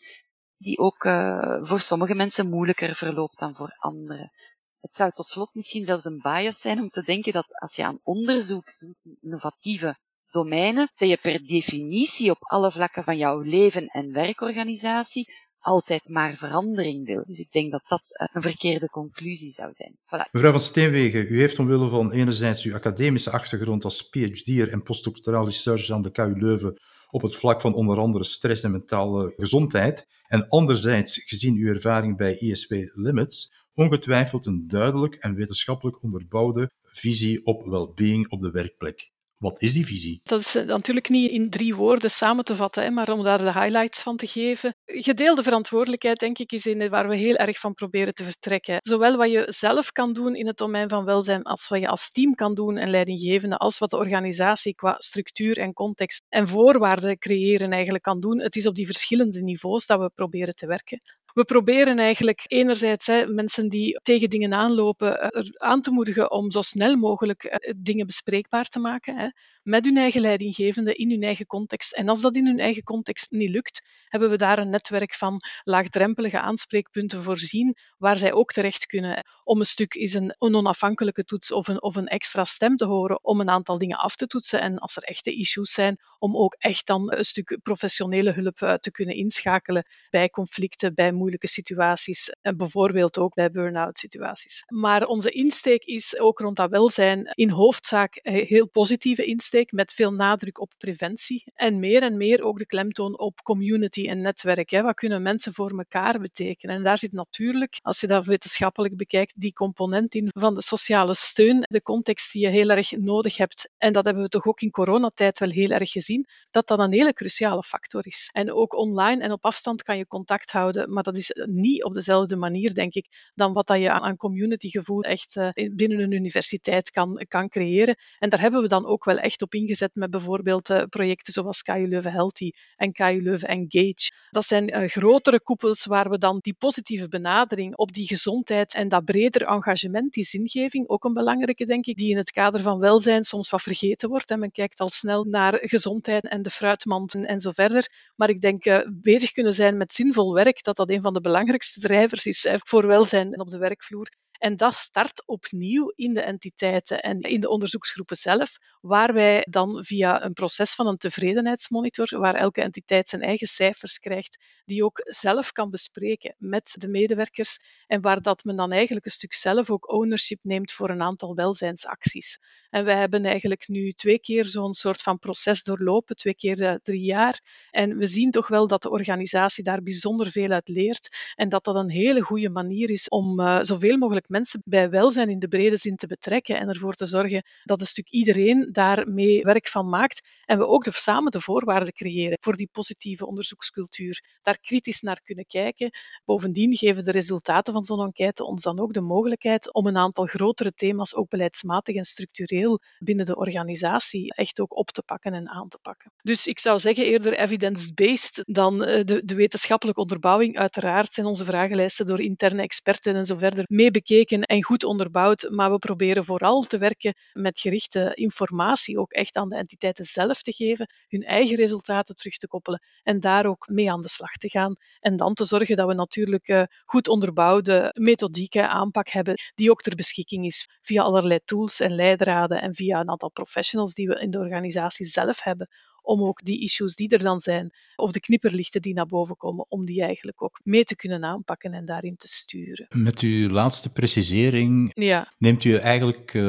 [0.57, 4.33] die ook uh, voor sommige mensen moeilijker verloopt dan voor anderen.
[4.81, 7.85] Het zou tot slot misschien zelfs een bias zijn om te denken dat als je
[7.85, 9.99] aan onderzoek doet, innovatieve
[10.37, 16.35] domeinen dat je per definitie op alle vlakken van jouw leven en werkorganisatie altijd maar
[16.35, 17.25] verandering wil.
[17.25, 19.97] Dus ik denk dat dat eh, een verkeerde conclusie zou zijn.
[19.99, 20.31] Voilà.
[20.31, 25.45] Mevrouw van Steenwegen, u heeft omwille van enerzijds uw academische achtergrond als PhD'er en postdoctoraal
[25.45, 26.81] researcher aan de KU Leuven
[27.11, 32.17] op het vlak van onder andere stress en mentale gezondheid, en anderzijds gezien uw ervaring
[32.17, 39.15] bij ISW Limits, ongetwijfeld een duidelijk en wetenschappelijk onderbouwde visie op well-being op de werkplek.
[39.39, 40.21] Wat is die visie?
[40.23, 43.53] Dat is eh, natuurlijk niet in drie woorden samen te vatten, maar om daar de
[43.53, 44.75] highlights van te geven.
[44.85, 48.79] Gedeelde verantwoordelijkheid, denk ik, is in waar we heel erg van proberen te vertrekken.
[48.81, 52.11] Zowel wat je zelf kan doen in het domein van welzijn, als wat je als
[52.11, 57.19] team kan doen en leidinggevende, als wat de organisatie qua structuur en context en voorwaarden
[57.19, 58.41] creëren eigenlijk kan doen.
[58.41, 61.01] Het is op die verschillende niveaus dat we proberen te werken.
[61.37, 66.51] We proberen eigenlijk enerzijds hè, mensen die tegen dingen aanlopen, eh, aan te moedigen om
[66.51, 69.17] zo snel mogelijk eh, dingen bespreekbaar te maken.
[69.17, 69.29] Hè
[69.67, 71.93] met hun eigen leidinggevende in hun eigen context.
[71.93, 75.41] En als dat in hun eigen context niet lukt, hebben we daar een netwerk van
[75.65, 81.53] laagdrempelige aanspreekpunten voorzien, waar zij ook terecht kunnen om een stuk is een, onafhankelijke toets
[81.53, 84.61] of een, of een extra stem te horen om een aantal dingen af te toetsen.
[84.61, 88.75] En als er echte issues zijn, om ook echt dan een stuk professionele hulp eh,
[88.75, 94.63] te kunnen inschakelen bij conflicten, bij moeilijke situaties en bijvoorbeeld ook bij burn-out situaties.
[94.67, 99.93] Maar onze insteek is ook rond dat welzijn in hoofdzaak eh, heel positieve insteek met
[99.93, 104.71] veel nadruk op preventie en meer en meer ook de klemtoon op community en netwerk.
[104.71, 106.77] Wat kunnen mensen voor elkaar betekenen?
[106.77, 111.15] En daar zit natuurlijk, als je dat wetenschappelijk bekijkt, die component in van de sociale
[111.15, 113.69] steun, de context die je heel erg nodig hebt.
[113.79, 116.93] En dat hebben we toch ook in coronatijd wel heel erg gezien, dat dat een
[116.93, 118.29] hele cruciale factor is.
[118.33, 121.95] En ook online en op afstand kan je contact houden, maar dat is niet op
[121.95, 125.35] dezelfde manier, denk ik, dan wat dat je aan communitygevoel echt
[125.75, 127.97] binnen een universiteit kan, kan creëren.
[128.19, 131.87] En daar hebben we dan ook wel echt op ingezet met bijvoorbeeld projecten zoals KU
[131.89, 134.11] Leuven Healthy en KU Leuven Engage.
[134.31, 139.05] Dat zijn grotere koepels waar we dan die positieve benadering op die gezondheid en dat
[139.05, 143.25] breder engagement, die zingeving, ook een belangrijke, denk ik, die in het kader van welzijn
[143.25, 144.31] soms wat vergeten wordt.
[144.31, 148.13] En men kijkt al snel naar gezondheid en de fruitmand en zo verder.
[148.17, 151.21] Maar ik denk uh, bezig kunnen zijn met zinvol werk, dat dat een van de
[151.21, 154.09] belangrijkste drijvers is voor welzijn op de werkvloer.
[154.39, 159.85] En dat start opnieuw in de entiteiten en in de onderzoeksgroepen zelf, waar wij dan
[159.85, 165.01] via een proces van een tevredenheidsmonitor, waar elke entiteit zijn eigen cijfers krijgt, die ook
[165.05, 169.71] zelf kan bespreken met de medewerkers en waar dat men dan eigenlijk een stuk zelf
[169.71, 172.39] ook ownership neemt voor een aantal welzijnsacties.
[172.71, 176.75] En wij hebben eigenlijk nu twee keer zo'n soort van proces doorlopen, twee keer uh,
[176.83, 177.69] drie jaar.
[177.71, 181.65] En we zien toch wel dat de organisatie daar bijzonder veel uit leert en dat
[181.65, 185.49] dat een hele goede manier is om uh, zoveel mogelijk mensen bij welzijn in de
[185.49, 189.89] brede zin te betrekken en ervoor te zorgen dat een stuk iedereen daarmee werk van
[189.89, 194.25] maakt en we ook de, samen de voorwaarden creëren voor die positieve onderzoekscultuur.
[194.43, 195.91] Daar kritisch naar kunnen kijken.
[196.25, 200.27] Bovendien geven de resultaten van zo'n enquête ons dan ook de mogelijkheid om een aantal
[200.27, 205.49] grotere thema's, ook beleidsmatig en structureel, binnen de organisatie echt ook op te pakken en
[205.49, 206.13] aan te pakken.
[206.23, 210.57] Dus ik zou zeggen eerder evidence-based dan eh, de, de wetenschappelijke onderbouwing.
[210.57, 215.49] Uiteraard zijn onze vragenlijsten door interne experten en zo verder mee bekeken en goed onderbouwd,
[215.51, 220.43] maar we proberen vooral te werken met gerichte informatie ook echt aan de entiteiten zelf
[220.43, 224.33] te geven, hun eigen resultaten terug te koppelen en daar ook mee aan de slag
[224.33, 224.75] te gaan.
[225.01, 229.81] En dan te zorgen dat we natuurlijk uh, goed onderbouwde methodieke aanpak hebben, die ook
[229.81, 234.21] ter beschikking is via allerlei tools en leidraden en via een aantal professionals die we
[234.21, 235.69] in de organisatie zelf hebben
[236.07, 239.67] om ook die issues die er dan zijn, of de knipperlichten die naar boven komen,
[239.69, 242.87] om die eigenlijk ook mee te kunnen aanpakken en daarin te sturen.
[242.89, 245.33] Met uw laatste precisering ja.
[245.39, 246.43] neemt u eigenlijk uh,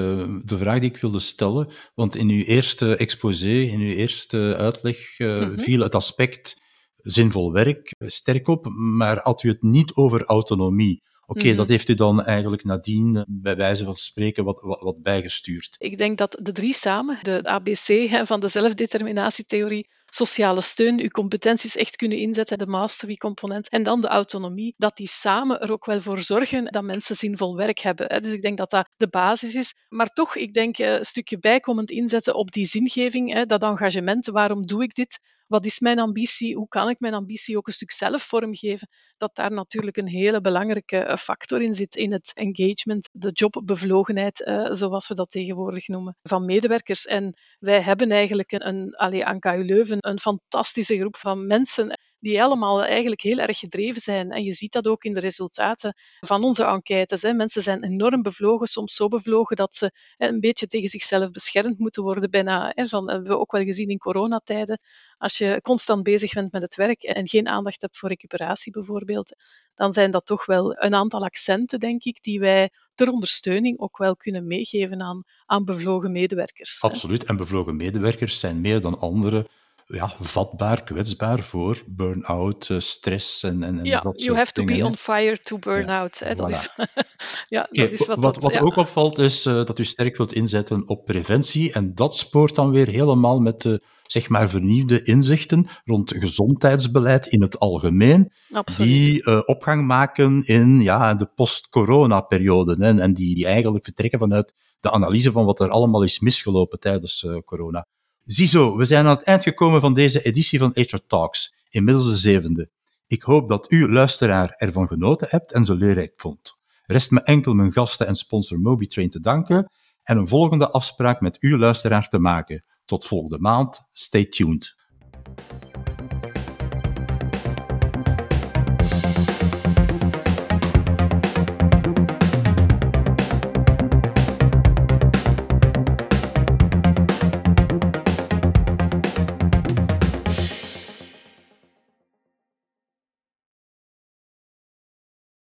[0.43, 5.19] de vraag die ik wilde stellen, want in uw eerste exposé, in uw eerste uitleg,
[5.19, 5.59] uh, mm -hmm.
[5.59, 6.61] viel het aspect
[6.97, 11.03] zinvol werk sterk op, maar had u het niet over autonomie.
[11.29, 14.61] Oké, okay, mm dat heeft u dan eigenlijk nadien, eh, bij wijze van spreken, wat,
[14.61, 15.75] wat, wat, bijgestuurd.
[15.77, 21.07] Ik denk dat de drie samen, de ABC hè, van de zelfdeterminatietheorie, sociale steun, uw
[21.07, 25.85] competenties echt kunnen inzetten, de mastery-component, en dan de autonomie, dat die samen er ook
[25.85, 28.21] wel voor zorgen dat mensen zinvol werk hebben.
[28.21, 29.75] Dus ik denk dat dat de basis is.
[29.89, 34.25] Maar toch, ik denk eh, een stukje bijkomend inzetten op die zingeving, dat engagement.
[34.25, 35.19] Waarom doe ik dit?
[35.47, 36.55] Wat is mijn ambitie?
[36.55, 38.87] Hoe kan ik mijn ambitie ook een stuk zelf vormgeven?
[39.17, 44.39] Dat daar natuurlijk een hele belangrijke eh, factor in zit, in het engagement, de jobbevlogenheid,
[44.39, 47.05] uh, zoals we dat tegenwoordig noemen, van medewerkers.
[47.05, 52.43] En wij hebben eigenlijk een, een aan KU Leuven een fantastische groep van mensen die
[52.43, 54.31] allemaal eigenlijk heel erg gedreven zijn.
[54.31, 57.21] En je ziet dat ook in de resultaten van onze enquêtes.
[57.21, 57.33] Hè.
[57.33, 62.03] Mensen zijn enorm bevlogen, soms zo bevlogen dat ze een beetje tegen zichzelf beschermd moeten
[62.03, 62.29] worden.
[62.29, 64.79] Bijna, hè, van, hebben we ook wel gezien in coronatijden.
[65.17, 69.35] Als je constant bezig bent met het werk en geen aandacht hebt voor recuperatie bijvoorbeeld,
[69.75, 73.97] dan zijn dat toch wel een aantal accenten, denk ik, die wij ter ondersteuning ook
[73.97, 76.81] wel kunnen meegeven aan, aan bevlogen medewerkers.
[76.81, 77.23] Absoluut.
[77.23, 79.47] En bevlogen medewerkers zijn meer dan anderen
[79.87, 84.63] ja, vatbaar, kwetsbaar voor burn-out, uh, stress en, en, en ja, dat you have to
[84.63, 86.19] dingen, be on fire to burn ja, out.
[86.19, 86.33] Hè?
[86.33, 86.51] Dat, voilà.
[86.51, 86.69] is,
[87.57, 88.59] ja, dat is wat, wat, dat, wat ja.
[88.59, 92.71] ook opvalt is uh, dat u sterk wilt inzetten op preventie en dat spoort dan
[92.71, 98.91] weer helemaal met de zeg maar vernieuwde inzichten rond gezondheidsbeleid in het algemeen, Absoluut.
[98.91, 104.53] die uh, opgang maken in ja, de post-corona-periode en, en die, die eigenlijk vertrekken vanuit
[104.79, 107.87] de analyse van wat er allemaal is misgelopen tijdens uh, corona.
[108.27, 112.15] Ziezo, we zijn aan het eind gekomen van deze editie van HR Talks, inmiddels de
[112.15, 112.69] zevende.
[113.07, 116.57] Ik hoop dat u, luisteraar, ervan genoten hebt en zo leerrijk vond.
[116.85, 119.71] Rest me enkel mijn gasten en sponsor MobiTrain te danken
[120.03, 122.63] en een volgende afspraak met u, luisteraar, te maken.
[122.85, 123.81] Tot volgende maand.
[123.89, 124.75] Stay tuned.